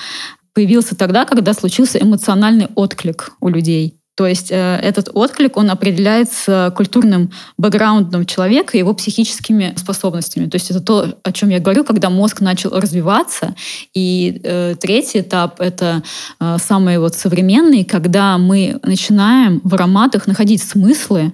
появился 0.53 0.95
тогда, 0.95 1.25
когда 1.25 1.53
случился 1.53 1.99
эмоциональный 1.99 2.67
отклик 2.75 3.33
у 3.39 3.49
людей. 3.49 3.99
То 4.15 4.25
есть 4.25 4.51
э, 4.51 4.79
этот 4.81 5.09
отклик, 5.13 5.57
он 5.57 5.69
определяется 5.69 6.73
культурным 6.75 7.31
бэкграундом 7.57 8.25
человека 8.25 8.77
и 8.77 8.79
его 8.79 8.93
психическими 8.93 9.73
способностями. 9.75 10.47
То 10.47 10.55
есть 10.55 10.71
это 10.71 10.79
то, 10.79 11.19
о 11.21 11.31
чем 11.33 11.49
я 11.49 11.59
говорю, 11.59 11.83
когда 11.83 12.09
мозг 12.09 12.39
начал 12.39 12.71
развиваться. 12.71 13.55
И 13.93 14.39
э, 14.43 14.75
третий 14.79 15.19
этап— 15.19 15.59
это 15.59 16.01
э, 16.39 16.57
самый 16.59 16.97
вот 16.97 17.15
современный, 17.15 17.83
когда 17.83 18.37
мы 18.37 18.79
начинаем 18.83 19.59
в 19.63 19.73
ароматах 19.75 20.27
находить 20.27 20.63
смыслы, 20.63 21.33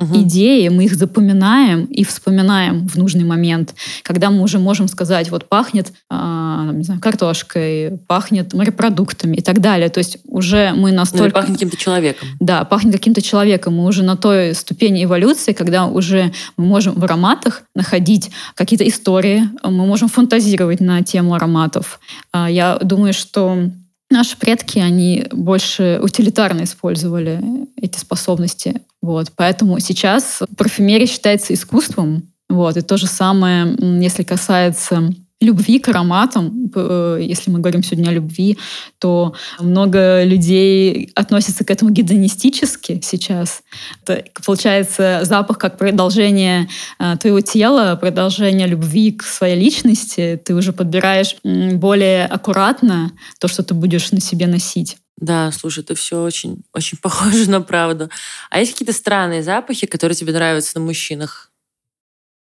угу. 0.00 0.22
идеи, 0.22 0.68
мы 0.68 0.84
их 0.84 0.94
запоминаем 0.94 1.84
и 1.84 2.04
вспоминаем 2.04 2.88
в 2.88 2.96
нужный 2.96 3.24
момент, 3.24 3.74
когда 4.02 4.30
мы 4.30 4.42
уже 4.42 4.58
можем 4.58 4.88
сказать, 4.88 5.30
вот 5.30 5.48
пахнет, 5.48 5.92
э, 6.10 6.70
не 6.74 6.82
знаю, 6.82 7.00
картошкой, 7.00 7.98
пахнет 8.06 8.54
морепродуктами 8.54 9.36
и 9.36 9.42
так 9.42 9.60
далее. 9.60 9.88
То 9.88 9.98
есть 9.98 10.18
уже 10.24 10.72
мы 10.74 10.92
настолько... 10.92 11.18
Ну, 11.18 11.26
или 11.26 11.32
пахнет 11.32 11.56
каким-то 11.56 11.76
человеком. 11.76 12.28
Да, 12.40 12.64
пахнет 12.64 12.92
каким-то 12.94 13.22
человеком. 13.22 13.76
Мы 13.76 13.84
уже 13.84 14.02
на 14.02 14.16
той 14.16 14.54
ступени 14.54 15.04
эволюции, 15.04 15.52
когда 15.52 15.86
уже 15.86 16.32
мы 16.56 16.64
можем 16.64 16.94
в 16.94 17.04
ароматах 17.04 17.62
находить 17.74 18.30
какие-то 18.54 18.88
истории, 18.88 19.48
мы 19.62 19.86
можем 19.86 20.08
фантазировать 20.08 20.80
на 20.80 21.02
тему 21.02 21.34
ароматов. 21.34 22.00
А, 22.32 22.50
я 22.50 22.78
думаю, 22.82 23.12
что 23.12 23.70
Наши 24.12 24.36
предки, 24.36 24.80
они 24.80 25.26
больше 25.30 26.00
утилитарно 26.02 26.64
использовали 26.64 27.40
эти 27.76 27.96
способности. 27.96 28.80
Вот. 29.02 29.32
Поэтому 29.36 29.78
сейчас 29.80 30.42
парфюмерия 30.56 31.06
считается 31.06 31.54
искусством. 31.54 32.30
Вот. 32.48 32.76
И 32.76 32.82
то 32.82 32.96
же 32.96 33.06
самое, 33.06 33.76
если 34.02 34.22
касается 34.22 35.12
любви 35.40 35.78
к 35.78 35.88
ароматам, 35.88 36.70
э, 36.74 37.18
если 37.22 37.50
мы 37.50 37.60
говорим 37.60 37.82
сегодня 37.82 38.10
о 38.10 38.12
любви, 38.12 38.58
то 38.98 39.34
много 39.58 40.22
людей 40.24 41.10
относятся 41.14 41.64
к 41.64 41.70
этому 41.70 41.90
гедонистически 41.90 43.00
сейчас. 43.02 43.62
Это, 44.02 44.24
получается, 44.44 45.20
запах 45.22 45.58
как 45.58 45.78
продолжение 45.78 46.68
э, 46.98 47.16
твоего 47.18 47.40
тела, 47.40 47.96
продолжение 47.96 48.66
любви 48.66 49.12
к 49.12 49.22
своей 49.22 49.58
личности. 49.58 50.38
Ты 50.44 50.54
уже 50.54 50.72
подбираешь 50.72 51.36
более 51.42 52.26
аккуратно 52.26 53.12
то, 53.38 53.48
что 53.48 53.62
ты 53.62 53.72
будешь 53.72 54.12
на 54.12 54.20
себе 54.20 54.46
носить. 54.46 54.98
Да, 55.16 55.52
слушай, 55.52 55.80
это 55.80 55.94
все 55.94 56.22
очень, 56.22 56.62
очень 56.72 56.98
похоже 56.98 57.50
на 57.50 57.60
правду. 57.60 58.10
А 58.50 58.60
есть 58.60 58.72
какие-то 58.72 58.92
странные 58.92 59.42
запахи, 59.42 59.86
которые 59.86 60.16
тебе 60.16 60.32
нравятся 60.32 60.78
на 60.78 60.84
мужчинах? 60.84 61.50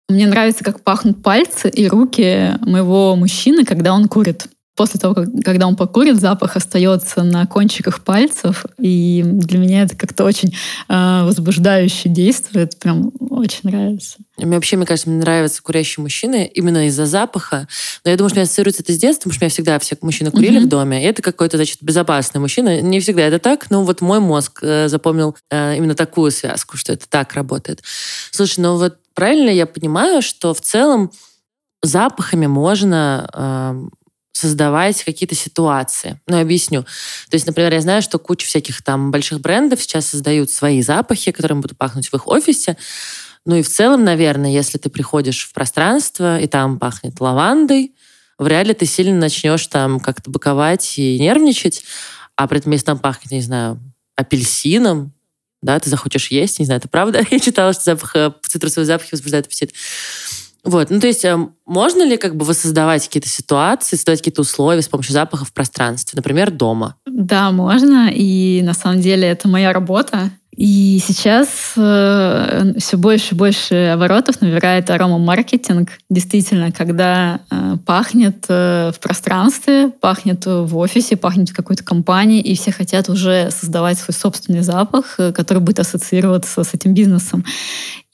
Мне 0.08 0.26
нравится, 0.26 0.64
как 0.64 0.84
пахнут 0.84 1.22
пальцы 1.22 1.70
и 1.70 1.88
руки 1.88 2.56
моего 2.62 3.16
мужчины, 3.16 3.64
когда 3.64 3.94
он 3.94 4.08
курит. 4.08 4.48
После 4.80 4.98
того, 4.98 5.14
как, 5.14 5.28
когда 5.44 5.68
он 5.68 5.76
покурит, 5.76 6.22
запах 6.22 6.56
остается 6.56 7.24
на 7.24 7.46
кончиках 7.46 8.02
пальцев. 8.02 8.66
И 8.78 9.22
для 9.26 9.60
меня 9.60 9.82
это 9.82 9.98
как-то 9.98 10.24
очень 10.24 10.56
э, 10.88 11.24
возбуждающе 11.26 12.08
действует. 12.08 12.80
Прям 12.80 13.12
очень 13.30 13.60
нравится. 13.64 14.16
Мне 14.38 14.56
вообще, 14.56 14.78
мне 14.78 14.86
кажется, 14.86 15.10
мне 15.10 15.20
нравятся 15.20 15.62
курящие 15.62 16.02
мужчины 16.02 16.50
именно 16.54 16.88
из-за 16.88 17.08
запаха. 17.08 17.68
Но 18.06 18.12
я 18.12 18.16
думаю, 18.16 18.30
что 18.30 18.38
мне 18.38 18.44
ассоциируется 18.44 18.82
это 18.82 18.94
с 18.94 18.98
детства, 18.98 19.24
потому 19.24 19.34
что 19.34 19.44
меня 19.44 19.50
всегда 19.50 19.80
все 19.80 19.98
мужчины 20.00 20.32
курили 20.32 20.62
mm-hmm. 20.62 20.66
в 20.66 20.70
доме. 20.70 21.04
И 21.04 21.08
это 21.08 21.22
какой-то, 21.22 21.58
значит, 21.58 21.80
безопасный 21.82 22.40
мужчина. 22.40 22.80
Не 22.80 23.02
всегда 23.02 23.24
это 23.24 23.40
так, 23.40 23.70
но 23.70 23.84
вот 23.84 24.00
мой 24.00 24.22
мозг 24.22 24.60
э, 24.62 24.88
запомнил 24.88 25.36
э, 25.52 25.76
именно 25.76 25.94
такую 25.94 26.32
связку, 26.32 26.78
что 26.78 26.94
это 26.94 27.06
так 27.10 27.34
работает. 27.34 27.84
Слушай, 28.32 28.62
ну 28.62 28.78
вот 28.78 28.96
правильно 29.14 29.50
я 29.50 29.66
понимаю, 29.66 30.22
что 30.22 30.54
в 30.54 30.62
целом 30.62 31.12
запахами 31.82 32.48
можно 32.48 33.30
э, 33.34 33.90
создавать 34.32 35.04
какие-то 35.04 35.36
ситуации. 35.36 36.20
Ну, 36.28 36.38
я 36.38 36.42
объясню. 36.42 36.84
То 36.84 37.36
есть, 37.36 37.48
например, 37.48 37.74
я 37.74 37.82
знаю, 37.82 38.02
что 38.02 38.20
куча 38.20 38.46
всяких 38.46 38.82
там 38.82 39.12
больших 39.12 39.42
брендов 39.42 39.82
сейчас 39.82 40.08
создают 40.08 40.50
свои 40.50 40.82
запахи, 40.82 41.32
которыми 41.32 41.62
будут 41.62 41.78
пахнуть 41.78 42.10
в 42.10 42.14
их 42.14 42.28
офисе. 42.28 42.78
Ну 43.46 43.56
и 43.56 43.62
в 43.62 43.70
целом, 43.70 44.04
наверное, 44.04 44.52
если 44.52 44.78
ты 44.78 44.90
приходишь 44.90 45.46
в 45.46 45.54
пространство, 45.54 46.40
и 46.40 46.48
там 46.48 46.78
пахнет 46.78 47.20
лавандой, 47.20 47.94
вряд 48.38 48.68
ли 48.68 48.74
ты 48.74 48.86
сильно 48.86 49.18
начнешь 49.18 49.66
там 49.68 50.00
как-то 50.00 50.30
быковать 50.30 50.98
и 50.98 51.20
нервничать, 51.20 51.84
а 52.36 52.48
при 52.48 52.60
этом, 52.60 52.72
если 52.72 52.86
там 52.86 53.00
пахнет, 53.00 53.32
не 53.32 53.42
знаю, 53.42 53.80
апельсином, 54.16 55.14
да, 55.62 55.80
ты 55.80 55.90
захочешь 55.90 56.32
есть, 56.32 56.60
не 56.60 56.66
знаю, 56.66 56.80
это 56.80 56.88
правда. 56.88 57.22
Я 57.32 57.40
читала, 57.40 57.74
что 57.74 57.84
запах, 57.84 58.16
э, 58.16 58.32
цитрусовые 58.44 58.86
запахи 58.86 59.10
возбуждают 59.12 59.48
аппетит. 59.48 59.74
Вот, 60.70 60.92
ну 60.92 61.00
то 61.00 61.08
есть 61.08 61.26
э, 61.26 61.36
можно 61.66 62.04
ли 62.06 62.16
как 62.16 62.36
бы 62.36 62.46
воссоздавать 62.46 63.04
какие-то 63.08 63.28
ситуации, 63.28 63.96
создавать 63.96 64.20
какие-то 64.20 64.42
условия 64.42 64.84
с 64.84 64.88
помощью 64.88 65.14
запахов 65.14 65.50
в 65.50 65.54
пространстве, 65.54 66.16
например, 66.16 66.52
дома? 66.52 66.96
Да, 67.08 67.50
можно, 67.50 68.12
и 68.14 68.62
на 68.62 68.76
самом 68.76 69.02
деле 69.02 69.28
это 69.28 69.48
моя 69.48 69.74
работа. 69.74 70.30
И 70.56 71.02
сейчас 71.04 71.48
э, 71.76 72.74
все 72.78 72.98
больше 72.98 73.34
и 73.34 73.38
больше 73.38 73.76
оборотов 73.94 74.42
набирает 74.42 74.92
аромамаркетинг. 74.92 75.90
Действительно, 76.08 76.72
когда 76.72 77.40
э, 77.50 77.78
пахнет 77.84 78.46
э, 78.48 78.92
в 78.94 79.00
пространстве, 79.00 79.90
пахнет 79.90 80.46
в 80.46 80.78
офисе, 80.78 81.18
пахнет 81.18 81.50
в 81.50 81.56
какой-то 81.56 81.84
компании, 81.84 82.42
и 82.42 82.56
все 82.56 82.72
хотят 82.72 83.10
уже 83.10 83.50
создавать 83.52 83.98
свой 83.98 84.14
собственный 84.14 84.62
запах, 84.62 85.16
э, 85.18 85.32
который 85.32 85.64
будет 85.64 85.80
ассоциироваться 85.80 86.64
с 86.64 86.74
этим 86.76 86.94
бизнесом. 86.94 87.44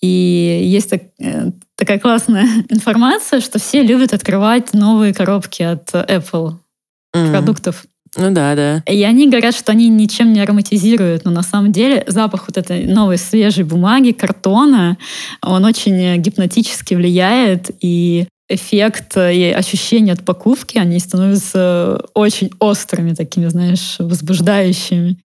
И 0.02 0.62
есть 0.66 0.92
так, 0.92 1.02
э, 1.20 1.52
такая 1.76 2.00
классная 2.00 2.48
информация, 2.70 3.42
что 3.42 3.60
все 3.60 3.84
любят 3.84 4.14
открывать 4.14 4.74
новые 4.74 5.14
коробки 5.14 5.64
от 5.64 5.94
Apple 5.94 6.56
mm-hmm. 7.16 7.32
продуктов. 7.32 7.86
Ну 8.18 8.32
да, 8.32 8.56
да. 8.56 8.84
И 8.88 9.04
они 9.04 9.30
говорят, 9.30 9.56
что 9.56 9.74
они 9.74 9.90
ничем 9.90 10.32
не 10.32 10.40
ароматизируют, 10.40 11.26
но 11.26 11.32
на 11.32 11.44
самом 11.44 11.72
деле 11.74 12.04
запах 12.08 12.46
вот 12.48 12.58
этой 12.58 12.86
новой 12.86 13.18
свежей 13.18 13.66
бумаги, 13.66 14.12
картона, 14.12 14.98
он 15.42 15.66
очень 15.66 16.18
гипнотически 16.22 16.94
влияет, 16.94 17.72
и 17.82 18.28
эффект 18.48 19.18
и 19.18 19.54
ощущения 19.56 20.14
от 20.14 20.24
покупки, 20.24 20.78
они 20.78 21.00
становятся 21.00 22.00
очень 22.14 22.52
острыми, 22.60 23.14
такими, 23.14 23.48
знаешь, 23.48 23.98
возбуждающими. 24.00 25.18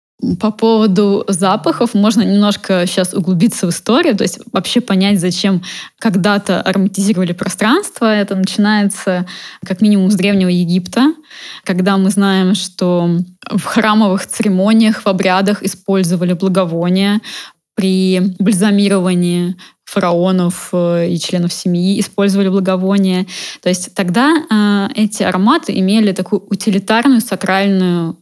По 0.40 0.50
поводу 0.50 1.24
запахов 1.28 1.94
можно 1.94 2.22
немножко 2.22 2.84
сейчас 2.86 3.14
углубиться 3.14 3.68
в 3.68 3.70
историю, 3.70 4.16
то 4.16 4.24
есть 4.24 4.40
вообще 4.52 4.80
понять, 4.80 5.20
зачем 5.20 5.62
когда-то 6.00 6.60
ароматизировали 6.60 7.32
пространство. 7.32 8.06
Это 8.06 8.34
начинается 8.34 9.26
как 9.64 9.80
минимум 9.80 10.10
с 10.10 10.16
Древнего 10.16 10.48
Египта, 10.48 11.14
когда 11.62 11.96
мы 11.98 12.10
знаем, 12.10 12.56
что 12.56 13.08
в 13.48 13.62
храмовых 13.62 14.26
церемониях, 14.26 15.02
в 15.02 15.06
обрядах 15.06 15.62
использовали 15.62 16.32
благовония, 16.32 17.20
при 17.76 18.20
бальзамировании 18.40 19.54
фараонов 19.84 20.70
э, 20.72 21.10
и 21.10 21.18
членов 21.20 21.52
семьи 21.52 22.00
использовали 22.00 22.48
благовония. 22.48 23.24
То 23.62 23.68
есть 23.68 23.94
тогда 23.94 24.34
э, 24.50 24.88
эти 24.96 25.22
ароматы 25.22 25.78
имели 25.78 26.10
такую 26.10 26.44
утилитарную 26.50 27.20
сакральную 27.20 28.16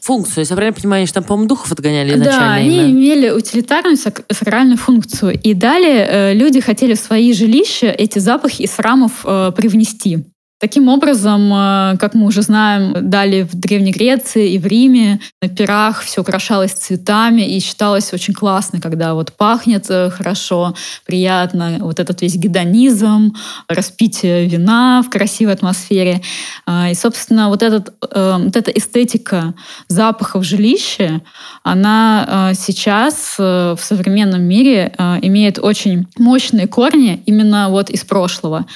Функцию, 0.00 0.40
если 0.40 0.52
я 0.52 0.56
правильно 0.56 0.76
понимаю, 0.76 1.06
что 1.06 1.14
там, 1.14 1.24
по-моему, 1.24 1.48
духов 1.48 1.70
отгоняли 1.70 2.14
изначально. 2.14 2.38
Да, 2.40 2.54
они 2.54 2.78
именно. 2.78 2.90
имели 2.90 3.30
утилитарную 3.30 3.96
сакральную 3.96 4.76
функцию. 4.76 5.38
И 5.40 5.54
далее 5.54 6.06
э, 6.08 6.34
люди 6.34 6.60
хотели 6.60 6.94
в 6.94 6.98
свои 6.98 7.32
жилища 7.32 7.86
эти 7.86 8.18
запахи 8.18 8.62
из 8.62 8.72
храмов 8.72 9.24
э, 9.24 9.52
привнести. 9.56 10.24
Таким 10.60 10.88
образом, 10.88 11.50
э, 11.54 11.96
как 11.98 12.12
мы 12.12 12.26
уже 12.26 12.42
знаем, 12.42 13.08
далее 13.08 13.44
в 13.46 13.54
Древней 13.54 13.92
Греции 13.92 14.52
и 14.52 14.58
в 14.58 14.66
Риме 14.66 15.18
на 15.40 15.48
пирах 15.48 16.02
все 16.02 16.20
украшалось 16.20 16.72
цветами 16.72 17.40
и 17.40 17.60
считалось 17.60 18.12
очень 18.12 18.34
классно, 18.34 18.78
когда 18.78 19.14
вот 19.14 19.32
пахнет 19.32 19.86
э, 19.88 20.10
хорошо, 20.10 20.74
приятно, 21.06 21.78
вот 21.80 21.98
этот 21.98 22.20
весь 22.20 22.36
гедонизм, 22.36 23.34
распитие 23.68 24.48
вина 24.48 25.02
в 25.02 25.08
красивой 25.08 25.54
атмосфере. 25.54 26.20
А, 26.66 26.90
и, 26.90 26.94
собственно, 26.94 27.48
вот, 27.48 27.62
этот, 27.62 27.94
э, 28.14 28.36
вот 28.44 28.54
эта 28.54 28.70
эстетика 28.70 29.54
запахов 29.88 30.44
жилища, 30.44 31.22
она 31.62 32.52
сейчас 32.54 33.36
в 33.38 33.78
современном 33.80 34.42
мире 34.42 34.94
имеет 35.22 35.58
очень 35.58 36.06
мощные 36.18 36.66
корни 36.66 37.22
именно 37.26 37.68
вот 37.70 37.90
из 37.90 38.04
прошлого. 38.04 38.66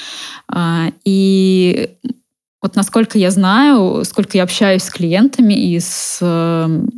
А, 0.49 0.91
вот 2.63 2.77
насколько 2.77 3.19
я 3.19 3.31
знаю, 3.31 4.05
сколько 4.05 4.39
я 4.39 4.45
общаюсь 4.45 4.85
с 4.85 4.91
клиентами 4.91 5.55
и 5.55 5.79
с 5.79 6.19
эм, 6.23 6.89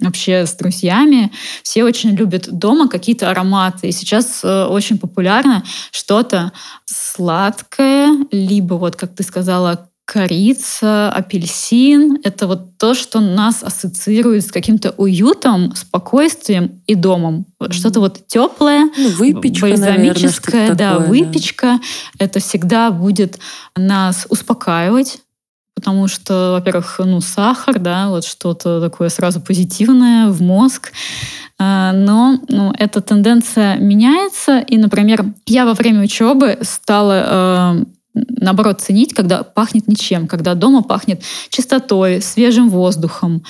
вообще 0.00 0.44
с 0.44 0.54
друзьями, 0.54 1.30
все 1.62 1.84
очень 1.84 2.10
любят 2.10 2.48
дома 2.50 2.88
какие-то 2.88 3.30
ароматы. 3.30 3.88
И 3.88 3.92
сейчас 3.92 4.40
э, 4.42 4.64
очень 4.64 4.98
популярно 4.98 5.64
что-то 5.92 6.52
сладкое, 6.84 8.26
либо 8.30 8.74
вот, 8.74 8.96
как 8.96 9.14
ты 9.14 9.22
сказала, 9.22 9.88
корица, 10.04 11.10
апельсин— 11.10 12.18
это 12.24 12.46
вот 12.46 12.76
то, 12.78 12.94
что 12.94 13.20
нас 13.20 13.62
ассоциирует 13.62 14.46
с 14.46 14.52
каким-то 14.52 14.90
уютом, 14.96 15.74
спокойствием 15.74 16.82
и 16.86 16.94
домом. 16.94 17.46
Mm-hmm. 17.60 17.72
Что-то 17.72 18.00
вот 18.00 18.26
теплое, 18.26 18.90
ну, 18.96 19.08
выпечка, 19.10 19.66
бальзамическое, 19.66 20.74
да, 20.74 20.92
такое, 20.92 21.08
выпечка. 21.08 21.66
Да. 22.18 22.24
Это 22.24 22.40
всегда 22.40 22.90
будет 22.90 23.38
нас 23.76 24.26
успокаивать, 24.28 25.20
потому 25.74 26.06
что, 26.08 26.52
во-первых, 26.58 27.00
ну, 27.02 27.20
сахар, 27.20 27.78
да, 27.78 28.10
вот 28.10 28.24
что-то 28.24 28.80
такое 28.80 29.08
сразу 29.08 29.40
позитивное 29.40 30.28
в 30.28 30.42
мозг. 30.42 30.92
А, 31.58 31.92
но 31.92 32.40
ну, 32.48 32.72
эта 32.78 33.00
тенденция 33.00 33.76
меняется. 33.78 34.58
И, 34.58 34.76
например, 34.76 35.24
я 35.46 35.64
во 35.64 35.72
время 35.72 36.02
учебы 36.02 36.58
стала 36.62 37.78
э, 37.80 37.84
наоборот, 38.14 38.80
ценить, 38.80 39.12
когда 39.12 39.42
пахнет 39.42 39.88
ничем, 39.88 40.26
когда 40.28 40.54
дома 40.54 40.82
пахнет 40.82 41.22
чистотой, 41.48 42.22
свежим 42.22 42.70
воздухом, 42.70 43.42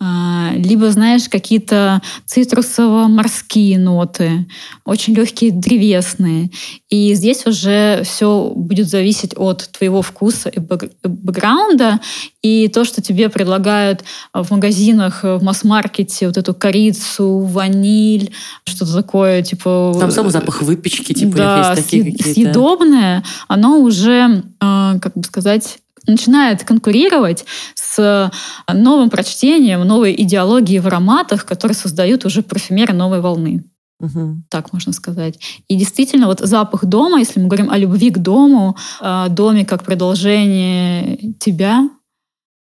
а, 0.00 0.50
либо, 0.54 0.90
знаешь, 0.90 1.28
какие-то 1.28 2.00
цитрусово-морские 2.26 3.78
ноты, 3.78 4.46
очень 4.84 5.14
легкие 5.14 5.50
древесные. 5.50 6.50
И 6.88 7.14
здесь 7.14 7.46
уже 7.46 8.02
все 8.04 8.52
будет 8.54 8.88
зависеть 8.88 9.32
от 9.36 9.68
твоего 9.72 10.02
вкуса 10.02 10.48
и 10.48 10.60
бэкграунда, 10.60 12.00
и 12.42 12.68
то, 12.68 12.84
что 12.84 13.00
тебе 13.00 13.28
предлагают 13.28 14.04
в 14.34 14.50
магазинах, 14.50 15.22
в 15.22 15.42
масс-маркете, 15.42 16.26
вот 16.26 16.36
эту 16.36 16.54
корицу, 16.54 17.38
ваниль, 17.38 18.32
что-то 18.64 18.94
такое, 18.94 19.42
типа... 19.42 19.96
Там 19.98 20.10
сам 20.10 20.30
запах 20.30 20.62
выпечки, 20.62 21.12
типа, 21.12 21.36
да, 21.36 21.70
есть 21.70 21.84
такие 21.84 22.04
какие-то. 22.04 22.32
съедобное, 22.32 23.24
оно 23.48 23.80
уже, 23.80 24.11
а, 24.60 24.98
как 24.98 25.14
бы 25.14 25.24
сказать, 25.24 25.78
начинает 26.06 26.64
конкурировать 26.64 27.44
с 27.74 28.30
новым 28.72 29.10
прочтением, 29.10 29.82
новой 29.82 30.14
идеологией 30.14 30.80
в 30.80 30.86
ароматах, 30.86 31.44
которые 31.44 31.76
создают 31.76 32.24
уже 32.24 32.42
парфюмеры 32.42 32.92
новой 32.92 33.20
волны. 33.20 33.64
Угу. 34.00 34.42
Так 34.48 34.72
можно 34.72 34.92
сказать. 34.92 35.38
И 35.68 35.76
действительно, 35.76 36.26
вот 36.26 36.40
запах 36.40 36.84
дома, 36.84 37.20
если 37.20 37.38
мы 37.38 37.46
говорим 37.46 37.70
о 37.70 37.78
любви 37.78 38.10
к 38.10 38.18
дому, 38.18 38.76
о 39.00 39.28
доме 39.28 39.64
как 39.64 39.84
продолжение 39.84 41.34
тебя, 41.38 41.88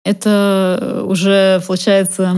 это 0.03 1.03
уже 1.07 1.63
получается 1.65 2.35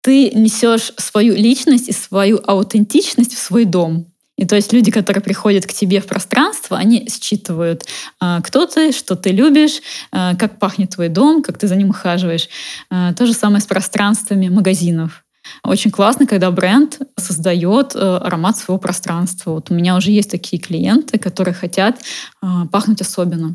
ты 0.00 0.30
несешь 0.30 0.92
свою 0.96 1.34
личность 1.34 1.88
и 1.88 1.92
свою 1.92 2.40
аутентичность 2.46 3.34
в 3.34 3.38
свой 3.38 3.64
дом. 3.64 4.06
И 4.38 4.46
то 4.46 4.56
есть 4.56 4.72
люди, 4.72 4.90
которые 4.90 5.22
приходят 5.22 5.66
к 5.66 5.72
тебе 5.72 6.00
в 6.00 6.06
пространство, 6.06 6.78
они 6.78 7.08
считывают, 7.10 7.84
а, 8.20 8.40
кто 8.40 8.66
ты, 8.66 8.92
что 8.92 9.16
ты 9.16 9.32
любишь, 9.32 9.82
а, 10.12 10.36
как 10.36 10.58
пахнет 10.60 10.90
твой 10.90 11.08
дом, 11.08 11.42
как 11.42 11.58
ты 11.58 11.66
за 11.66 11.74
ним 11.74 11.90
ухаживаешь. 11.90 12.48
А, 12.88 13.12
то 13.14 13.26
же 13.26 13.34
самое 13.34 13.60
с 13.60 13.66
пространствами 13.66 14.48
магазинов. 14.48 15.24
Очень 15.64 15.90
классно, 15.90 16.26
когда 16.26 16.50
бренд 16.50 17.00
создает 17.16 17.94
э, 17.94 17.98
аромат 17.98 18.58
своего 18.58 18.78
пространства. 18.78 19.52
Вот 19.52 19.70
у 19.70 19.74
меня 19.74 19.96
уже 19.96 20.10
есть 20.10 20.30
такие 20.30 20.60
клиенты, 20.60 21.18
которые 21.18 21.54
хотят 21.54 21.98
пахнуть 22.70 23.00
особенно 23.00 23.54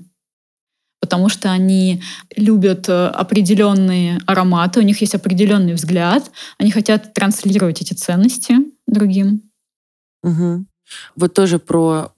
потому 0.99 1.27
что 1.27 1.51
они 1.51 2.01
любят 2.37 2.87
э, 2.87 3.07
определенные 3.07 4.19
ароматы, 4.25 4.79
у 4.79 4.83
них 4.83 5.01
есть 5.01 5.13
определенный 5.13 5.73
взгляд, 5.73 6.31
они 6.57 6.71
хотят 6.71 7.13
транслировать 7.13 7.81
эти 7.81 7.93
ценности 7.93 8.55
другим. 8.87 9.41
Угу. 10.23 10.65
Вот 11.15 11.33
тоже 11.33 11.59
про, 11.59 12.13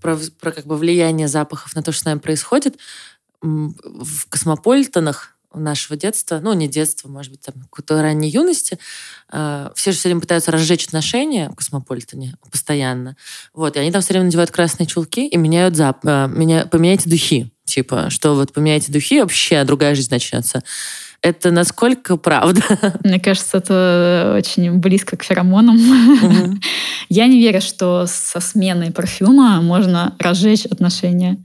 про, 0.00 0.18
про 0.40 0.52
как 0.52 0.66
бы 0.66 0.76
влияние 0.76 1.28
запахов 1.28 1.74
на 1.74 1.82
то, 1.82 1.92
что 1.92 2.02
с 2.02 2.04
нами 2.04 2.18
происходит. 2.18 2.76
В 3.40 4.28
космополитенах 4.28 5.36
нашего 5.54 5.96
детства, 5.96 6.40
ну, 6.40 6.52
не 6.52 6.68
детства, 6.68 7.08
может 7.08 7.32
быть, 7.32 7.40
там, 7.40 7.54
какой-то 7.62 8.00
ранней 8.00 8.30
юности, 8.30 8.78
э, 9.32 9.70
все 9.74 9.90
же 9.90 9.98
все 9.98 10.08
время 10.08 10.20
пытаются 10.20 10.50
разжечь 10.52 10.86
отношения 10.86 11.50
в 11.50 11.56
космополитене 11.56 12.36
постоянно. 12.50 13.16
Вот, 13.52 13.76
и 13.76 13.80
они 13.80 13.90
там 13.90 14.00
все 14.00 14.12
время 14.12 14.26
надевают 14.26 14.50
красные 14.50 14.86
чулки 14.86 15.26
и 15.26 15.36
меняют 15.36 15.76
зап... 15.76 16.04
Э, 16.04 16.28
меня... 16.28 16.66
поменяйте 16.66 17.10
духи. 17.10 17.52
Типа, 17.64 18.10
что 18.10 18.34
вот 18.34 18.52
поменяйте 18.52 18.92
духи, 18.92 19.20
вообще 19.20 19.62
другая 19.64 19.94
жизнь 19.94 20.10
начнется. 20.10 20.62
Это 21.22 21.50
насколько 21.50 22.16
правда? 22.16 22.62
Мне 23.04 23.20
кажется, 23.20 23.58
это 23.58 24.34
очень 24.38 24.78
близко 24.78 25.16
к 25.16 25.22
феромонам. 25.22 25.76
Угу. 25.76 26.58
Я 27.08 27.26
не 27.26 27.38
верю, 27.38 27.60
что 27.60 28.06
со 28.06 28.40
сменой 28.40 28.90
парфюма 28.90 29.60
можно 29.60 30.14
разжечь 30.18 30.64
отношения. 30.64 31.36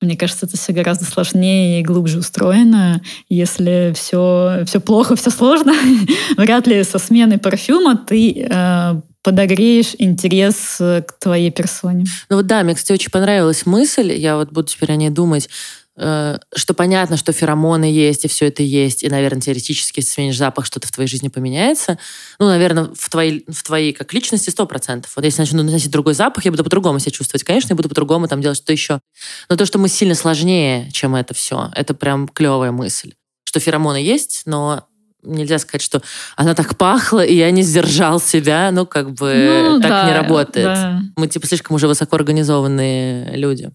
Мне 0.00 0.16
кажется, 0.16 0.46
это 0.46 0.56
все 0.56 0.72
гораздо 0.72 1.04
сложнее 1.04 1.80
и 1.80 1.84
глубже 1.84 2.18
устроено. 2.18 3.00
Если 3.28 3.92
все, 3.96 4.64
все 4.66 4.80
плохо, 4.80 5.16
все 5.16 5.30
сложно, 5.30 5.72
вряд 6.36 6.66
ли 6.66 6.84
со 6.84 6.98
сменой 6.98 7.38
парфюма 7.38 7.96
ты 7.96 8.46
э, 8.48 9.00
подогреешь 9.22 9.94
интерес 9.98 10.76
к 10.78 11.06
твоей 11.18 11.50
персоне. 11.50 12.04
Ну 12.28 12.36
вот 12.36 12.46
да, 12.46 12.62
мне, 12.62 12.74
кстати, 12.74 12.92
очень 12.92 13.10
понравилась 13.10 13.64
мысль, 13.66 14.12
я 14.12 14.36
вот 14.36 14.52
буду 14.52 14.68
теперь 14.68 14.92
о 14.92 14.96
ней 14.96 15.10
думать, 15.10 15.48
что 15.96 16.74
понятно, 16.76 17.16
что 17.16 17.32
феромоны 17.32 17.84
есть, 17.84 18.24
и 18.24 18.28
все 18.28 18.46
это 18.46 18.62
есть, 18.62 19.04
и, 19.04 19.08
наверное, 19.08 19.40
теоретически, 19.40 20.00
если 20.00 20.10
сменишь 20.10 20.36
запах, 20.36 20.66
что-то 20.66 20.88
в 20.88 20.90
твоей 20.90 21.08
жизни 21.08 21.28
поменяется. 21.28 21.98
Ну, 22.40 22.46
наверное, 22.46 22.90
в 22.94 23.08
твоей, 23.08 23.44
в 23.48 23.62
твоей 23.62 23.92
как 23.92 24.12
личности 24.12 24.50
сто 24.50 24.66
процентов. 24.66 25.12
Вот 25.14 25.24
если 25.24 25.42
начну 25.42 25.62
носить 25.62 25.90
другой 25.90 26.14
запах, 26.14 26.44
я 26.44 26.50
буду 26.50 26.64
по-другому 26.64 26.98
себя 26.98 27.12
чувствовать. 27.12 27.44
Конечно, 27.44 27.72
я 27.72 27.76
буду 27.76 27.88
по-другому 27.88 28.26
там 28.26 28.40
делать 28.40 28.56
что-то 28.56 28.72
еще. 28.72 29.00
Но 29.48 29.56
то, 29.56 29.66
что 29.66 29.78
мы 29.78 29.88
сильно 29.88 30.14
сложнее, 30.14 30.90
чем 30.90 31.14
это 31.14 31.32
все, 31.32 31.70
это 31.74 31.94
прям 31.94 32.26
клевая 32.26 32.72
мысль. 32.72 33.12
Что 33.44 33.60
феромоны 33.60 33.98
есть, 33.98 34.42
но 34.46 34.88
нельзя 35.22 35.58
сказать, 35.58 35.82
что 35.82 36.02
она 36.36 36.54
так 36.54 36.76
пахла, 36.76 37.24
и 37.24 37.34
я 37.36 37.50
не 37.50 37.62
сдержал 37.62 38.20
себя. 38.20 38.70
Ну, 38.72 38.84
как 38.84 39.12
бы 39.12 39.68
ну, 39.70 39.80
так 39.80 39.90
да, 39.90 40.06
не 40.06 40.14
работает. 40.14 40.66
Да. 40.66 41.02
Мы 41.16 41.28
типа 41.28 41.46
слишком 41.46 41.76
уже 41.76 41.86
высокоорганизованные 41.86 43.36
люди. 43.36 43.70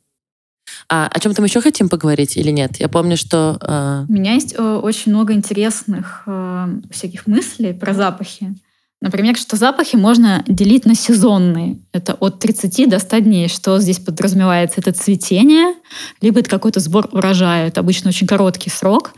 А 0.89 1.07
о 1.07 1.19
чем-то 1.19 1.41
мы 1.41 1.47
еще 1.47 1.61
хотим 1.61 1.87
поговорить 1.87 2.35
или 2.35 2.49
нет? 2.49 2.79
Я 2.79 2.89
помню, 2.89 3.15
что... 3.15 3.57
Э... 3.61 4.05
У 4.09 4.11
меня 4.11 4.33
есть 4.33 4.55
э, 4.57 4.61
очень 4.61 5.11
много 5.11 5.33
интересных 5.33 6.23
э, 6.25 6.67
всяких 6.91 7.27
мыслей 7.27 7.73
про 7.73 7.93
запахи. 7.93 8.55
Например, 9.01 9.37
что 9.37 9.55
запахи 9.55 9.95
можно 9.95 10.43
делить 10.47 10.85
на 10.85 10.93
сезонные. 10.93 11.77
Это 11.93 12.15
от 12.15 12.39
30 12.39 12.89
до 12.89 12.99
100 12.99 13.19
дней. 13.19 13.47
Что 13.47 13.79
здесь 13.79 13.99
подразумевается? 13.99 14.81
Это 14.81 14.91
цветение, 14.91 15.75
либо 16.21 16.41
это 16.41 16.49
какой-то 16.49 16.81
сбор 16.81 17.07
урожая. 17.11 17.67
Это 17.67 17.79
обычно 17.79 18.09
очень 18.09 18.27
короткий 18.27 18.69
срок. 18.69 19.13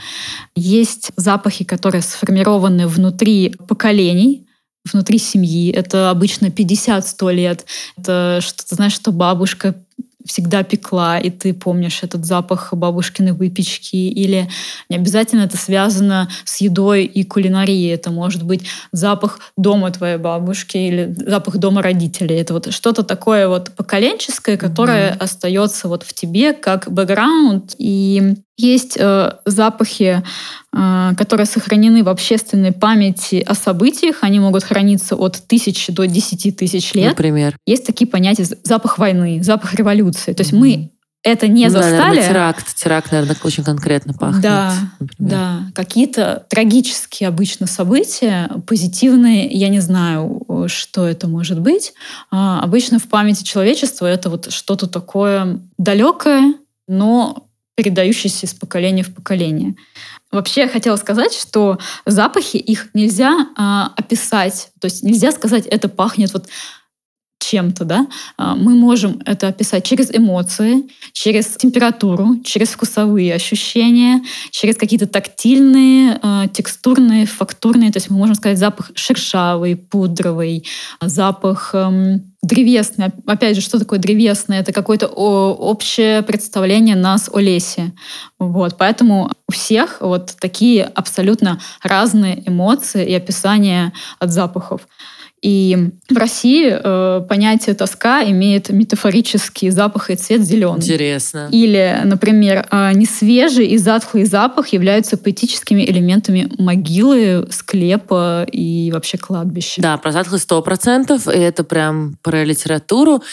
Есть 0.55 1.11
запахи, 1.15 1.63
которые 1.63 2.03
сформированы 2.03 2.85
внутри 2.87 3.55
поколений, 3.67 4.45
внутри 4.91 5.17
семьи. 5.17 5.71
Это 5.71 6.11
обычно 6.11 6.47
50-100 6.47 7.33
лет. 7.33 7.65
Это 7.97 8.39
что-то, 8.41 8.75
знаешь, 8.75 8.93
что 8.93 9.11
бабушка 9.11 9.75
всегда 10.25 10.63
пекла, 10.63 11.19
и 11.19 11.29
ты 11.29 11.53
помнишь 11.53 12.03
этот 12.03 12.25
запах 12.25 12.73
бабушкиной 12.73 13.31
выпечки, 13.31 13.95
или 13.95 14.49
не 14.89 14.95
обязательно 14.95 15.43
это 15.43 15.57
связано 15.57 16.29
с 16.45 16.61
едой 16.61 17.05
и 17.05 17.23
кулинарией. 17.23 17.93
Это 17.93 18.11
может 18.11 18.43
быть 18.43 18.65
запах 18.91 19.39
дома 19.57 19.91
твоей 19.91 20.17
бабушки 20.17 20.77
или 20.77 21.13
запах 21.17 21.57
дома 21.57 21.81
родителей. 21.81 22.35
Это 22.35 22.53
вот 22.53 22.73
что-то 22.73 23.03
такое 23.03 23.47
вот 23.47 23.71
поколенческое, 23.71 24.57
которое 24.57 25.11
mm-hmm. 25.11 25.17
остается 25.17 25.87
вот 25.87 26.03
в 26.03 26.13
тебе 26.13 26.53
как 26.53 26.91
бэкграунд. 26.91 27.75
И 27.77 28.35
есть 28.61 28.97
э, 28.97 29.33
запахи, 29.45 30.23
э, 30.73 31.11
которые 31.17 31.45
сохранены 31.45 32.03
в 32.03 32.09
общественной 32.09 32.71
памяти 32.71 33.43
о 33.45 33.55
событиях. 33.55 34.19
Они 34.21 34.39
могут 34.39 34.63
храниться 34.63 35.15
от 35.15 35.41
тысячи 35.47 35.91
до 35.91 36.05
десяти 36.05 36.51
тысяч 36.51 36.93
лет. 36.93 37.09
Например? 37.09 37.55
Есть 37.65 37.85
такие 37.85 38.07
понятия 38.07 38.45
запах 38.63 38.97
войны, 38.97 39.43
запах 39.43 39.73
революции. 39.73 40.33
То 40.33 40.41
есть 40.41 40.53
mm-hmm. 40.53 40.59
мы 40.59 40.91
это 41.23 41.47
не 41.47 41.65
ну, 41.65 41.69
застали. 41.69 41.97
Да, 41.97 42.07
наверное, 42.07 42.29
теракт. 42.29 42.75
Теракт, 42.75 43.11
наверное, 43.11 43.37
очень 43.43 43.63
конкретно 43.63 44.13
пахнет. 44.13 44.41
Да, 44.41 44.73
например. 44.99 45.31
да. 45.31 45.59
Какие-то 45.75 46.45
трагические 46.49 47.29
обычно 47.29 47.67
события, 47.67 48.49
позитивные, 48.65 49.47
я 49.47 49.69
не 49.69 49.81
знаю, 49.81 50.43
что 50.67 51.07
это 51.07 51.27
может 51.27 51.59
быть. 51.59 51.93
А, 52.31 52.61
обычно 52.61 52.97
в 52.97 53.03
памяти 53.03 53.43
человечества 53.43 54.07
это 54.07 54.31
вот 54.31 54.51
что-то 54.51 54.87
такое 54.87 55.59
далекое, 55.77 56.55
но 56.87 57.47
передающийся 57.81 58.45
из 58.45 58.53
поколения 58.53 59.01
в 59.01 59.11
поколение. 59.11 59.75
Вообще 60.31 60.61
я 60.61 60.67
хотела 60.67 60.97
сказать, 60.97 61.33
что 61.33 61.79
запахи, 62.05 62.57
их 62.57 62.89
нельзя 62.93 63.47
а, 63.57 63.91
описать. 63.97 64.69
То 64.79 64.85
есть 64.85 65.01
нельзя 65.01 65.31
сказать, 65.31 65.65
это 65.65 65.89
пахнет 65.89 66.31
вот 66.31 66.47
чем-то, 67.41 67.85
да, 67.85 68.07
а, 68.37 68.55
мы 68.55 68.75
можем 68.75 69.21
это 69.25 69.47
описать 69.47 69.83
через 69.83 70.13
эмоции, 70.13 70.83
через 71.11 71.47
температуру, 71.57 72.37
через 72.43 72.69
вкусовые 72.69 73.33
ощущения, 73.33 74.21
через 74.51 74.75
какие-то 74.75 75.07
тактильные, 75.07 76.19
а, 76.21 76.47
текстурные, 76.47 77.25
фактурные. 77.25 77.91
То 77.91 77.97
есть 77.97 78.09
мы 78.09 78.17
можем 78.17 78.35
сказать 78.35 78.57
запах 78.57 78.91
шершавый, 78.95 79.75
пудровый, 79.75 80.65
запах 81.01 81.71
эм, 81.73 82.31
древесный. 82.43 83.07
Опять 83.25 83.55
же, 83.55 83.61
что 83.61 83.79
такое 83.79 83.99
древесный? 83.99 84.57
Это 84.57 84.71
какое-то 84.71 85.07
общее 85.07 86.21
представление 86.21 86.95
нас 86.95 87.29
о 87.31 87.39
лесе. 87.39 87.91
Вот. 88.39 88.77
Поэтому 88.77 89.31
у 89.47 89.51
всех 89.51 89.97
вот 90.01 90.35
такие 90.39 90.83
абсолютно 90.83 91.59
разные 91.83 92.47
эмоции 92.47 93.07
и 93.07 93.13
описания 93.13 93.93
от 94.19 94.31
запахов. 94.31 94.87
И 95.41 95.89
в 96.07 96.17
России 96.17 96.71
э, 96.71 97.21
понятие 97.27 97.73
тоска 97.73 98.23
имеет 98.23 98.69
метафорический 98.69 99.71
запах 99.71 100.11
и 100.11 100.15
цвет 100.15 100.41
зеленый. 100.41 100.81
Интересно. 100.81 101.49
Или, 101.51 102.01
например, 102.03 102.67
э, 102.69 102.91
несвежий 102.93 103.65
и 103.65 103.77
затхлый 103.77 104.25
запах 104.25 104.67
являются 104.67 105.17
поэтическими 105.17 105.81
элементами 105.81 106.51
могилы, 106.59 107.47
склепа 107.49 108.43
и 108.51 108.91
вообще 108.91 109.17
кладбища. 109.17 109.81
Да, 109.81 109.97
про 109.97 110.11
затхлый 110.11 110.39
сто 110.39 110.61
процентов. 110.61 111.27
И 111.27 111.31
это 111.31 111.63
прям 111.63 112.17
про 112.21 112.43
литературу. 112.43 113.23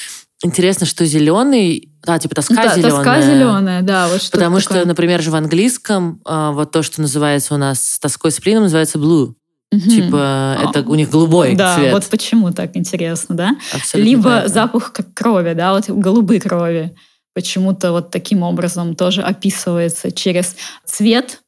Интересно, 0.43 0.87
что 0.87 1.05
зеленый, 1.05 1.91
да, 2.05 2.19
типа 2.19 2.37
тоска 2.37 2.55
да, 2.55 2.75
зеленая. 2.75 2.93
Тоска 2.93 3.23
зеленая, 3.23 3.83
да, 3.83 4.09
вот 4.09 4.23
что 4.23 4.39
Потому 4.39 4.61
такое. 4.61 4.79
что, 4.79 4.89
например, 4.89 5.21
же 5.21 5.31
в 5.31 5.35
английском 5.35 6.23
э, 6.25 6.51
вот 6.53 6.71
то, 6.71 6.83
что 6.83 7.03
называется 7.03 7.55
у 7.55 7.59
нас 7.59 7.99
тоской 8.01 8.31
с 8.31 8.41
плином, 8.41 8.63
называется 8.63 8.99
blue. 8.99 9.35
Угу. 9.71 9.81
Типа 9.81 10.57
это 10.63 10.89
у 10.89 10.95
них 10.95 11.11
голубой 11.11 11.55
да, 11.55 11.77
цвет. 11.77 11.93
вот 11.93 12.07
почему 12.07 12.53
так 12.53 12.77
интересно, 12.77 13.35
да? 13.35 13.57
Абсолютно 13.73 14.09
Либо 14.09 14.23
правильно. 14.23 14.49
запах 14.49 14.93
как 14.93 15.13
крови, 15.13 15.53
да, 15.53 15.75
вот 15.75 15.89
голубые 15.91 16.41
крови. 16.41 16.95
Почему-то 17.35 17.93
вот 17.93 18.11
таким 18.11 18.43
образом 18.43 18.97
тоже 18.97 19.23
описывается 19.23 20.11
через 20.11 20.57
цвет 20.85 21.43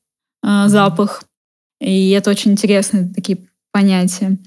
э, 0.46 0.64
запах. 0.68 1.24
И 1.80 2.10
это 2.10 2.30
очень 2.30 2.52
интересные 2.52 3.12
такие 3.12 3.38
понятия. 3.72 4.38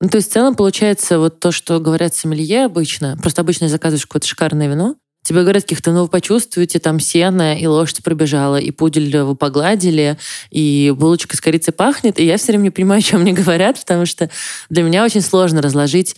Ну, 0.00 0.08
то 0.08 0.16
есть 0.16 0.28
в 0.28 0.32
целом 0.32 0.54
получается 0.54 1.18
вот 1.18 1.40
то, 1.40 1.52
что 1.52 1.80
говорят 1.80 2.14
сомелье 2.14 2.66
обычно, 2.66 3.16
просто 3.16 3.40
обычно 3.40 3.68
заказываешь 3.68 4.06
какое-то 4.06 4.26
шикарное 4.26 4.68
вино, 4.68 4.96
Тебе 5.22 5.42
говорят 5.42 5.62
каких-то, 5.62 5.92
ну, 5.92 6.02
вы 6.02 6.08
почувствуете, 6.08 6.80
там 6.80 6.98
сено, 6.98 7.56
и 7.56 7.66
лошадь 7.66 8.02
пробежала, 8.02 8.56
и 8.56 8.72
пудель 8.72 9.16
вы 9.18 9.36
погладили, 9.36 10.18
и 10.50 10.92
булочка 10.96 11.36
с 11.36 11.40
корицей 11.40 11.72
пахнет. 11.72 12.18
И 12.18 12.24
я 12.24 12.36
все 12.36 12.48
время 12.48 12.64
не 12.64 12.70
понимаю, 12.70 12.98
о 12.98 13.02
чем 13.02 13.22
мне 13.22 13.32
говорят, 13.32 13.78
потому 13.78 14.04
что 14.04 14.30
для 14.68 14.82
меня 14.82 15.04
очень 15.04 15.20
сложно 15.20 15.62
разложить 15.62 16.16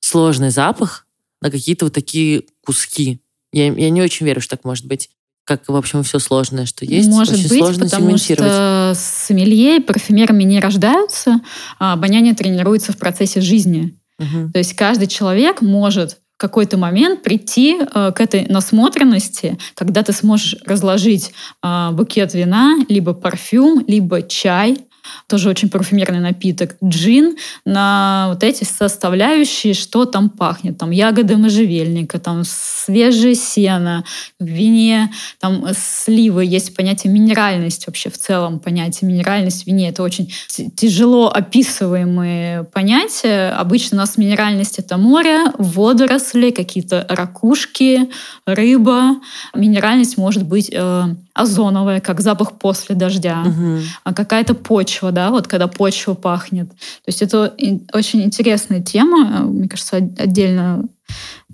сложный 0.00 0.50
запах 0.50 1.06
на 1.42 1.50
какие-то 1.50 1.86
вот 1.86 1.94
такие 1.94 2.44
куски. 2.64 3.20
Я, 3.52 3.72
я 3.72 3.90
не 3.90 4.00
очень 4.00 4.24
верю, 4.24 4.40
что 4.40 4.56
так 4.56 4.64
может 4.64 4.86
быть. 4.86 5.10
Как, 5.44 5.68
в 5.68 5.76
общем, 5.76 6.02
все 6.02 6.18
сложное, 6.18 6.66
что 6.66 6.84
есть. 6.84 7.08
Может 7.08 7.34
очень 7.34 7.48
быть, 7.48 7.58
сложно 7.58 7.84
потому 7.84 8.18
что 8.18 8.92
сомелье 8.96 9.76
и 9.76 9.80
парфюмерами 9.80 10.42
не 10.42 10.58
рождаются, 10.58 11.40
а 11.78 11.92
обоняние 11.92 12.34
тренируется 12.34 12.92
в 12.92 12.96
процессе 12.96 13.40
жизни. 13.40 13.96
Угу. 14.18 14.52
То 14.52 14.58
есть 14.58 14.74
каждый 14.74 15.06
человек 15.06 15.60
может 15.60 16.18
какой-то 16.36 16.76
момент 16.76 17.22
прийти 17.22 17.78
э, 17.80 18.12
к 18.12 18.20
этой 18.20 18.46
насмотренности, 18.46 19.58
когда 19.74 20.02
ты 20.02 20.12
сможешь 20.12 20.56
разложить 20.64 21.32
э, 21.62 21.90
букет 21.92 22.34
вина, 22.34 22.76
либо 22.88 23.14
парфюм, 23.14 23.84
либо 23.86 24.22
чай, 24.22 24.85
тоже 25.28 25.48
очень 25.48 25.68
парфюмерный 25.68 26.20
напиток, 26.20 26.76
джин, 26.82 27.36
на 27.64 28.26
вот 28.30 28.42
эти 28.42 28.64
составляющие, 28.64 29.74
что 29.74 30.04
там 30.04 30.30
пахнет. 30.30 30.78
Там 30.78 30.90
ягоды 30.90 31.36
можжевельника, 31.36 32.18
там 32.18 32.42
свежее 32.44 33.34
сено, 33.34 34.04
в 34.38 34.44
вине, 34.44 35.12
там 35.40 35.66
сливы. 35.76 36.44
Есть 36.44 36.74
понятие 36.74 37.12
минеральность 37.12 37.86
вообще 37.86 38.10
в 38.10 38.18
целом, 38.18 38.58
понятие 38.58 39.10
минеральность 39.10 39.64
в 39.64 39.66
вине. 39.66 39.88
Это 39.88 40.02
очень 40.02 40.32
тяжело 40.76 41.28
описываемые 41.28 42.64
понятия. 42.64 43.50
Обычно 43.50 43.96
у 43.96 44.00
нас 44.00 44.16
минеральность— 44.16 44.78
это 44.78 44.96
море, 44.96 45.52
водоросли, 45.58 46.50
какие-то 46.50 47.06
ракушки, 47.08 48.10
рыба. 48.46 49.16
Минеральность 49.54 50.16
может 50.16 50.44
быть 50.44 50.70
э, 50.72 51.04
озоновая, 51.36 52.00
как 52.00 52.20
запах 52.20 52.52
после 52.52 52.94
дождя, 52.94 53.42
угу. 53.44 54.14
какая-то 54.14 54.54
почва, 54.54 54.95
да, 55.10 55.30
вот 55.30 55.46
когда 55.48 55.68
почва 55.68 56.14
пахнет. 56.14 56.70
То 56.70 57.08
есть 57.08 57.22
это 57.22 57.54
очень 57.92 58.22
интересная 58.22 58.82
тема, 58.82 59.42
мне 59.42 59.68
кажется, 59.68 59.96
отдельно 59.96 60.84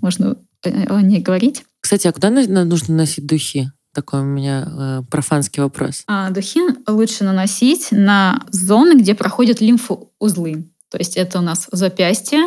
можно 0.01 0.37
о 0.63 1.01
ней 1.01 1.21
говорить. 1.21 1.63
Кстати, 1.81 2.07
а 2.07 2.13
куда 2.13 2.29
нужно 2.29 2.95
носить 2.95 3.25
духи? 3.25 3.71
Такой 3.93 4.21
у 4.21 4.25
меня 4.25 4.67
э, 4.67 5.01
профанский 5.11 5.61
вопрос. 5.61 6.03
А, 6.07 6.31
духи 6.31 6.61
лучше 6.87 7.23
наносить 7.23 7.89
на 7.91 8.41
зоны, 8.49 8.97
где 8.97 9.13
проходят 9.13 9.61
лимфоузлы. 9.61 10.67
То 10.89 10.97
есть 10.97 11.17
это 11.17 11.39
у 11.39 11.41
нас 11.41 11.67
запястье, 11.71 12.39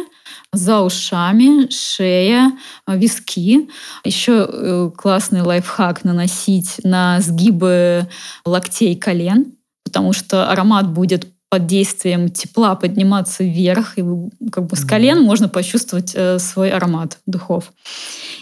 за 0.52 0.80
ушами, 0.80 1.70
шея, 1.70 2.52
виски. 2.86 3.68
Еще 4.04 4.48
э, 4.48 4.90
классный 4.96 5.42
лайфхак 5.42 6.04
наносить 6.04 6.80
на 6.84 7.20
сгибы 7.20 8.08
локтей 8.44 8.96
колен, 8.96 9.56
потому 9.86 10.12
что 10.12 10.50
аромат 10.50 10.88
будет 10.88 11.28
под 11.48 11.66
действием 11.66 12.28
тепла 12.28 12.74
подниматься 12.74 13.44
вверх, 13.44 13.96
и 13.98 14.04
как 14.50 14.66
бы 14.66 14.76
с 14.76 14.84
колен 14.84 15.22
можно 15.22 15.48
почувствовать 15.48 16.12
э, 16.16 16.40
свой 16.40 16.70
аромат 16.70 17.18
духов. 17.24 17.72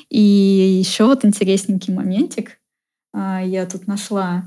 И 0.08 0.20
еще 0.20 1.04
вот 1.04 1.22
интересненький 1.26 1.92
моментик. 1.92 2.58
А, 3.12 3.42
я 3.44 3.66
тут 3.66 3.86
нашла 3.86 4.44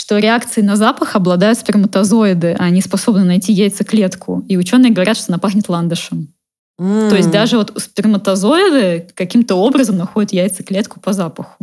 что 0.00 0.18
реакции 0.20 0.62
на 0.62 0.76
запах 0.76 1.16
обладают 1.16 1.58
сперматозоиды, 1.58 2.56
а 2.58 2.64
они 2.64 2.80
способны 2.80 3.24
найти 3.24 3.52
яйцеклетку. 3.52 4.42
И 4.48 4.56
ученые 4.56 4.90
говорят, 4.90 5.18
что 5.18 5.30
она 5.30 5.38
пахнет 5.38 5.68
ландышем. 5.68 6.28
Mm. 6.80 7.10
То 7.10 7.16
есть 7.16 7.30
даже 7.30 7.58
вот 7.58 7.74
сперматозоиды 7.76 9.06
каким-то 9.14 9.56
образом 9.56 9.98
находят 9.98 10.32
яйцеклетку 10.32 10.98
по 10.98 11.12
запаху. 11.12 11.56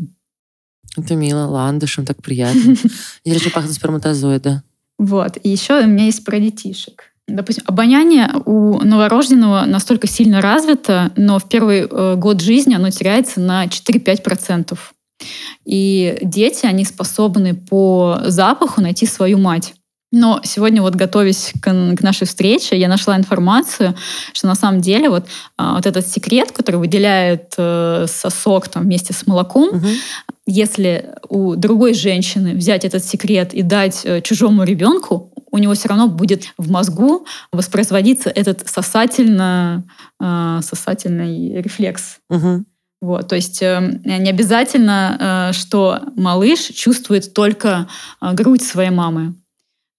Это 0.98 1.16
мило, 1.16 1.46
ландышем, 1.46 2.06
так 2.06 2.22
приятно. 2.22 2.76
Я 3.24 3.34
еще 3.34 3.50
пахнет 3.50 3.74
сперматозоида. 3.74 4.64
Вот. 4.98 5.38
И 5.44 5.50
еще 5.50 5.82
у 5.82 5.88
меня 5.88 6.06
есть 6.06 6.24
про 6.24 6.40
детишек. 6.40 7.12
Допустим, 7.28 7.64
обоняние 7.66 8.32
у 8.46 8.80
новорожденного 8.84 9.66
настолько 9.66 10.08
сильно 10.08 10.42
развито, 10.42 11.12
но 11.16 11.40
в 11.40 11.50
первый 11.50 11.88
э, 11.90 12.16
год 12.16 12.40
жизни 12.42 12.76
оно 12.76 12.92
теряется 12.92 13.40
на 13.40 13.66
4-5%. 13.66 14.78
И 15.66 16.20
дети, 16.22 16.66
они 16.66 16.86
способны 16.86 17.56
по 17.56 18.20
запаху 18.26 18.82
найти 18.82 19.08
свою 19.08 19.40
мать. 19.40 19.74
Но 20.16 20.40
сегодня 20.46 20.82
вот 20.82 20.96
готовясь 20.96 21.52
к, 21.60 21.96
к 21.98 22.02
нашей 22.02 22.26
встрече, 22.26 22.80
я 22.80 22.88
нашла 22.88 23.18
информацию, 23.18 23.96
что 24.32 24.48
на 24.48 24.56
самом 24.56 24.80
деле 24.80 25.10
вот, 25.10 25.26
а, 25.58 25.76
вот 25.76 25.86
этот 25.86 26.08
секрет, 26.08 26.54
который 26.54 26.78
выделяет 26.78 27.54
э, 27.58 28.06
сосок 28.08 28.70
там, 28.70 28.84
вместе 28.84 29.12
с 29.12 29.28
молоком, 29.28 29.76
угу. 29.76 29.88
если 30.46 31.16
у 31.28 31.58
другой 31.58 31.94
женщины 31.94 32.54
взять 32.54 32.86
этот 32.86 33.04
секрет 33.04 33.54
и 33.54 33.62
дать 33.62 34.06
э, 34.06 34.22
чужому 34.22 34.64
ребенку, 34.64 35.34
у 35.52 35.58
него 35.58 35.74
все 35.74 35.90
равно 35.90 36.08
будет 36.08 36.46
в 36.58 36.72
мозгу 36.72 37.26
воспроизводиться 37.52 38.30
этот 38.30 38.70
сосательно, 38.70 39.84
э, 40.22 40.60
сосательный 40.64 41.62
рефлекс. 41.62 42.20
Угу. 42.30 42.64
Вот, 43.02 43.28
то 43.28 43.36
есть 43.36 43.62
э, 43.62 44.00
не 44.06 44.30
обязательно, 44.30 45.50
э, 45.50 45.54
что 45.54 46.00
малыш 46.16 46.60
чувствует 46.68 47.34
только 47.34 47.90
э, 48.22 48.32
грудь 48.32 48.64
своей 48.64 48.92
мамы. 48.92 49.36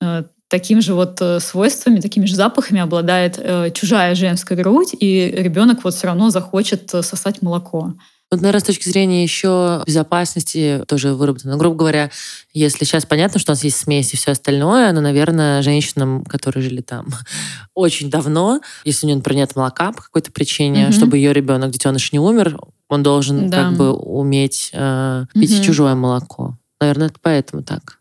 Э, 0.02 0.24
таким 0.48 0.80
же 0.80 0.94
вот 0.94 1.20
э, 1.20 1.40
свойствами, 1.40 2.00
такими 2.00 2.26
же 2.26 2.36
запахами 2.36 2.80
обладает 2.80 3.38
э, 3.38 3.70
чужая 3.72 4.14
женская 4.14 4.56
грудь, 4.56 4.94
и 4.98 5.32
ребенок 5.36 5.84
вот 5.84 5.94
все 5.94 6.06
равно 6.06 6.30
захочет 6.30 6.90
сосать 6.90 7.42
молоко. 7.42 7.94
Вот, 8.30 8.40
наверное, 8.40 8.60
с 8.60 8.64
точки 8.64 8.88
зрения 8.88 9.22
еще 9.22 9.84
безопасности 9.86 10.82
тоже 10.88 11.14
выработано. 11.14 11.56
Грубо 11.56 11.76
говоря, 11.76 12.10
если 12.52 12.84
сейчас 12.84 13.06
понятно, 13.06 13.38
что 13.38 13.52
у 13.52 13.54
нас 13.54 13.62
есть 13.62 13.76
смесь 13.76 14.12
и 14.12 14.16
все 14.16 14.32
остальное, 14.32 14.92
но, 14.92 15.00
наверное, 15.00 15.62
женщинам, 15.62 16.24
которые 16.24 16.64
жили 16.64 16.80
там 16.80 17.06
очень 17.74 18.10
давно, 18.10 18.60
если 18.84 19.06
у 19.06 19.08
нее, 19.08 19.16
например, 19.16 19.42
нет 19.42 19.54
молока 19.54 19.92
по 19.92 20.02
какой-то 20.02 20.32
причине, 20.32 20.86
угу. 20.86 20.92
чтобы 20.92 21.18
ее 21.18 21.32
ребенок, 21.32 21.70
детеныш 21.70 22.12
не 22.12 22.18
умер, 22.18 22.58
он 22.88 23.04
должен 23.04 23.48
да. 23.48 23.64
как 23.64 23.76
бы 23.76 23.92
уметь 23.92 24.70
э, 24.72 25.26
пить 25.34 25.58
угу. 25.58 25.64
чужое 25.64 25.94
молоко. 25.94 26.58
Наверное, 26.80 27.08
это 27.08 27.18
поэтому 27.22 27.62
так. 27.62 27.95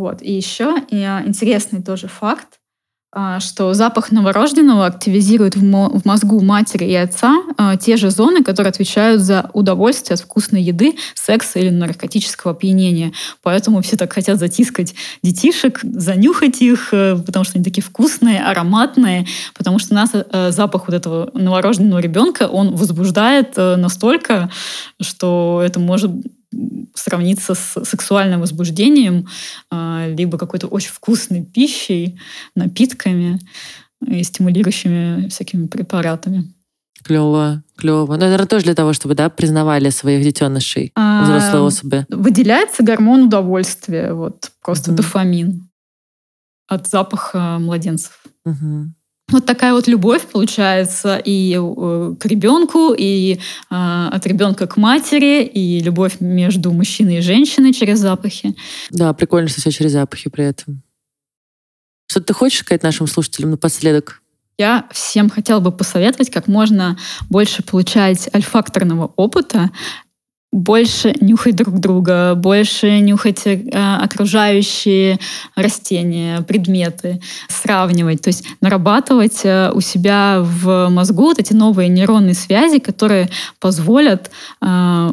Вот. 0.00 0.22
И 0.22 0.32
еще 0.32 0.76
и 0.88 0.96
интересный 1.26 1.82
тоже 1.82 2.08
факт, 2.08 2.58
а, 3.12 3.38
что 3.38 3.74
запах 3.74 4.12
новорожденного 4.12 4.86
активизирует 4.86 5.56
в, 5.56 6.06
мозгу 6.06 6.40
матери 6.40 6.86
и 6.86 6.94
отца 6.94 7.42
а, 7.58 7.76
те 7.76 7.98
же 7.98 8.10
зоны, 8.10 8.42
которые 8.42 8.70
отвечают 8.70 9.20
за 9.20 9.50
удовольствие 9.52 10.14
от 10.14 10.20
вкусной 10.20 10.62
еды, 10.62 10.94
секса 11.14 11.58
или 11.58 11.68
наркотического 11.68 12.52
опьянения. 12.52 13.12
Поэтому 13.42 13.82
все 13.82 13.98
так 13.98 14.10
хотят 14.10 14.38
затискать 14.38 14.94
детишек, 15.22 15.80
занюхать 15.82 16.62
их, 16.62 16.94
э, 16.94 17.16
потому 17.16 17.44
что 17.44 17.58
они 17.58 17.64
такие 17.64 17.82
вкусные, 17.82 18.42
ароматные, 18.42 19.26
потому 19.54 19.78
что 19.78 19.92
нас 19.92 20.12
э, 20.14 20.50
запах 20.50 20.88
вот 20.88 20.94
этого 20.94 21.30
новорожденного 21.34 21.98
ребенка, 21.98 22.48
он 22.48 22.74
возбуждает 22.74 23.52
э, 23.58 23.76
настолько, 23.76 24.50
что 24.98 25.60
это 25.62 25.78
может 25.78 26.10
сравниться 26.94 27.54
с 27.54 27.84
сексуальным 27.84 28.40
возбуждением, 28.40 29.26
а, 29.70 30.06
либо 30.08 30.38
какой-то 30.38 30.66
очень 30.66 30.90
вкусной 30.90 31.44
пищей, 31.44 32.18
напитками 32.54 33.38
и 34.06 34.22
стимулирующими 34.22 35.28
всякими 35.28 35.66
препаратами. 35.66 36.52
Клево, 37.02 37.62
клево. 37.76 38.14
Ну, 38.14 38.20
наверное, 38.20 38.46
тоже 38.46 38.64
для 38.64 38.74
того, 38.74 38.92
чтобы, 38.92 39.14
да, 39.14 39.30
признавали 39.30 39.90
своих 39.90 40.22
детенышей, 40.22 40.92
а, 40.94 41.22
взрослые 41.24 41.62
особи. 41.62 42.06
Выделяется 42.10 42.82
гормон 42.82 43.24
удовольствия, 43.24 44.12
вот 44.12 44.50
просто 44.62 44.90
угу. 44.90 44.98
дофамин 44.98 45.70
от 46.68 46.86
запаха 46.86 47.58
младенцев. 47.58 48.22
Угу. 48.44 48.92
Вот 49.30 49.46
такая 49.46 49.72
вот 49.72 49.86
любовь 49.86 50.22
получается 50.22 51.20
и 51.24 51.56
э, 51.56 52.14
к 52.18 52.26
ребенку, 52.26 52.94
и 52.96 53.34
э, 53.34 53.38
от 53.70 54.26
ребенка 54.26 54.66
к 54.66 54.76
матери, 54.76 55.44
и 55.44 55.80
любовь 55.80 56.16
между 56.20 56.72
мужчиной 56.72 57.18
и 57.18 57.20
женщиной 57.20 57.72
через 57.72 57.98
запахи. 57.98 58.54
Да, 58.90 59.12
прикольно, 59.12 59.48
что 59.48 59.60
все 59.60 59.70
через 59.70 59.92
запахи 59.92 60.30
при 60.30 60.44
этом. 60.44 60.82
Что 62.08 62.20
ты 62.20 62.32
хочешь 62.32 62.60
сказать 62.60 62.82
нашим 62.82 63.06
слушателям 63.06 63.50
напоследок? 63.50 64.20
Я 64.58 64.86
всем 64.90 65.30
хотела 65.30 65.60
бы 65.60 65.72
посоветовать 65.72 66.30
как 66.30 66.46
можно 66.46 66.98
больше 67.30 67.62
получать 67.62 68.28
альфакторного 68.34 69.12
опыта, 69.16 69.70
больше 70.52 71.14
нюхать 71.20 71.54
друг 71.54 71.78
друга, 71.78 72.34
больше 72.34 72.98
нюхать 73.00 73.46
э, 73.46 73.70
окружающие 73.72 75.18
растения, 75.54 76.40
предметы, 76.42 77.20
сравнивать, 77.48 78.22
то 78.22 78.28
есть 78.28 78.44
нарабатывать 78.60 79.40
э, 79.44 79.70
у 79.72 79.80
себя 79.80 80.40
в 80.40 80.88
мозгу 80.88 81.24
вот 81.24 81.38
эти 81.38 81.52
новые 81.52 81.88
нейронные 81.88 82.34
связи, 82.34 82.80
которые 82.80 83.30
позволят 83.60 84.30
э, 84.60 85.12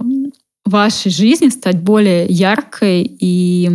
вашей 0.65 1.11
жизни 1.11 1.49
стать 1.49 1.79
более 1.81 2.25
яркой 2.25 3.03
и 3.03 3.69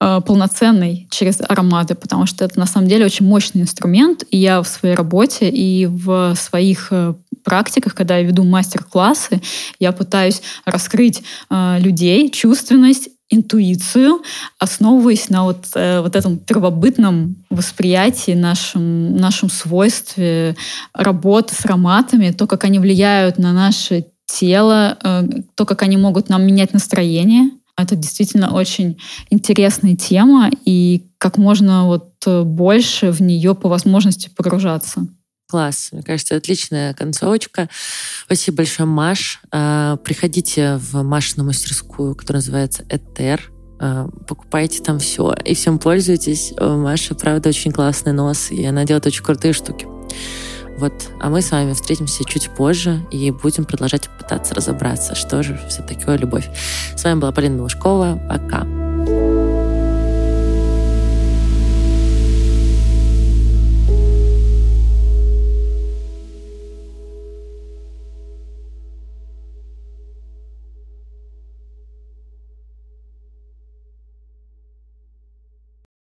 Э, 0.00 0.20
полноценный 0.20 1.06
через 1.10 1.40
ароматы, 1.40 1.94
потому 1.94 2.26
что 2.26 2.44
это 2.44 2.58
на 2.58 2.66
самом 2.66 2.88
деле 2.88 3.06
очень 3.06 3.26
мощный 3.26 3.62
инструмент. 3.62 4.24
И 4.30 4.36
я 4.36 4.60
в 4.60 4.66
своей 4.66 4.96
работе 4.96 5.48
и 5.48 5.86
в 5.86 6.34
своих 6.34 6.88
э, 6.90 7.14
практиках, 7.44 7.94
когда 7.94 8.16
я 8.18 8.24
веду 8.24 8.42
мастер-классы, 8.42 9.40
я 9.78 9.92
пытаюсь 9.92 10.42
раскрыть 10.64 11.22
э, 11.48 11.78
людей, 11.78 12.28
чувственность, 12.30 13.08
интуицию, 13.30 14.20
основываясь 14.58 15.30
на 15.30 15.44
вот, 15.44 15.66
вот 15.74 16.14
этом 16.14 16.38
первобытном 16.38 17.36
восприятии, 17.48 18.32
нашем, 18.32 19.16
нашем 19.16 19.48
свойстве 19.48 20.56
работы 20.92 21.54
с 21.54 21.64
ароматами, 21.64 22.30
то, 22.30 22.46
как 22.46 22.64
они 22.64 22.78
влияют 22.78 23.38
на 23.38 23.52
наше 23.52 24.04
тело, 24.26 24.98
то, 25.54 25.64
как 25.64 25.82
они 25.82 25.96
могут 25.96 26.28
нам 26.28 26.46
менять 26.46 26.74
настроение, 26.74 27.50
это 27.76 27.96
действительно 27.96 28.54
очень 28.54 28.98
интересная 29.30 29.96
тема, 29.96 30.50
и 30.64 31.06
как 31.18 31.38
можно 31.38 31.86
вот 31.86 32.12
э, 32.26 32.42
больше 32.42 33.10
в 33.10 33.20
нее 33.20 33.54
по 33.54 33.68
возможности 33.68 34.30
погружаться. 34.36 35.06
Класс. 35.48 35.90
Мне 35.92 36.02
кажется, 36.02 36.36
отличная 36.36 36.94
концовочка. 36.94 37.68
Спасибо 38.24 38.58
большое, 38.58 38.88
Маш. 38.88 39.40
А, 39.50 39.96
приходите 39.98 40.76
в 40.76 41.02
Машину 41.02 41.44
мастерскую, 41.44 42.14
которая 42.14 42.40
называется 42.40 42.84
«Этер». 42.88 43.52
А, 43.78 44.08
покупайте 44.26 44.82
там 44.82 44.98
все 44.98 45.34
и 45.44 45.54
всем 45.54 45.78
пользуйтесь. 45.78 46.54
Маша, 46.58 47.14
правда, 47.14 47.50
очень 47.50 47.72
классный 47.72 48.12
нос, 48.12 48.50
и 48.50 48.64
она 48.64 48.84
делает 48.84 49.06
очень 49.06 49.22
крутые 49.22 49.52
штуки. 49.52 49.86
Вот. 50.84 51.08
А 51.18 51.30
мы 51.30 51.40
с 51.40 51.50
вами 51.50 51.72
встретимся 51.72 52.26
чуть 52.26 52.50
позже 52.50 53.06
и 53.10 53.30
будем 53.30 53.64
продолжать 53.64 54.10
пытаться 54.18 54.54
разобраться, 54.54 55.14
что 55.14 55.42
же 55.42 55.58
все-таки 55.66 56.04
любовь. 56.18 56.46
С 56.94 57.02
вами 57.04 57.20
была 57.20 57.32
Полина 57.32 57.56
Малышкова. 57.56 58.20
Пока. 58.28 58.93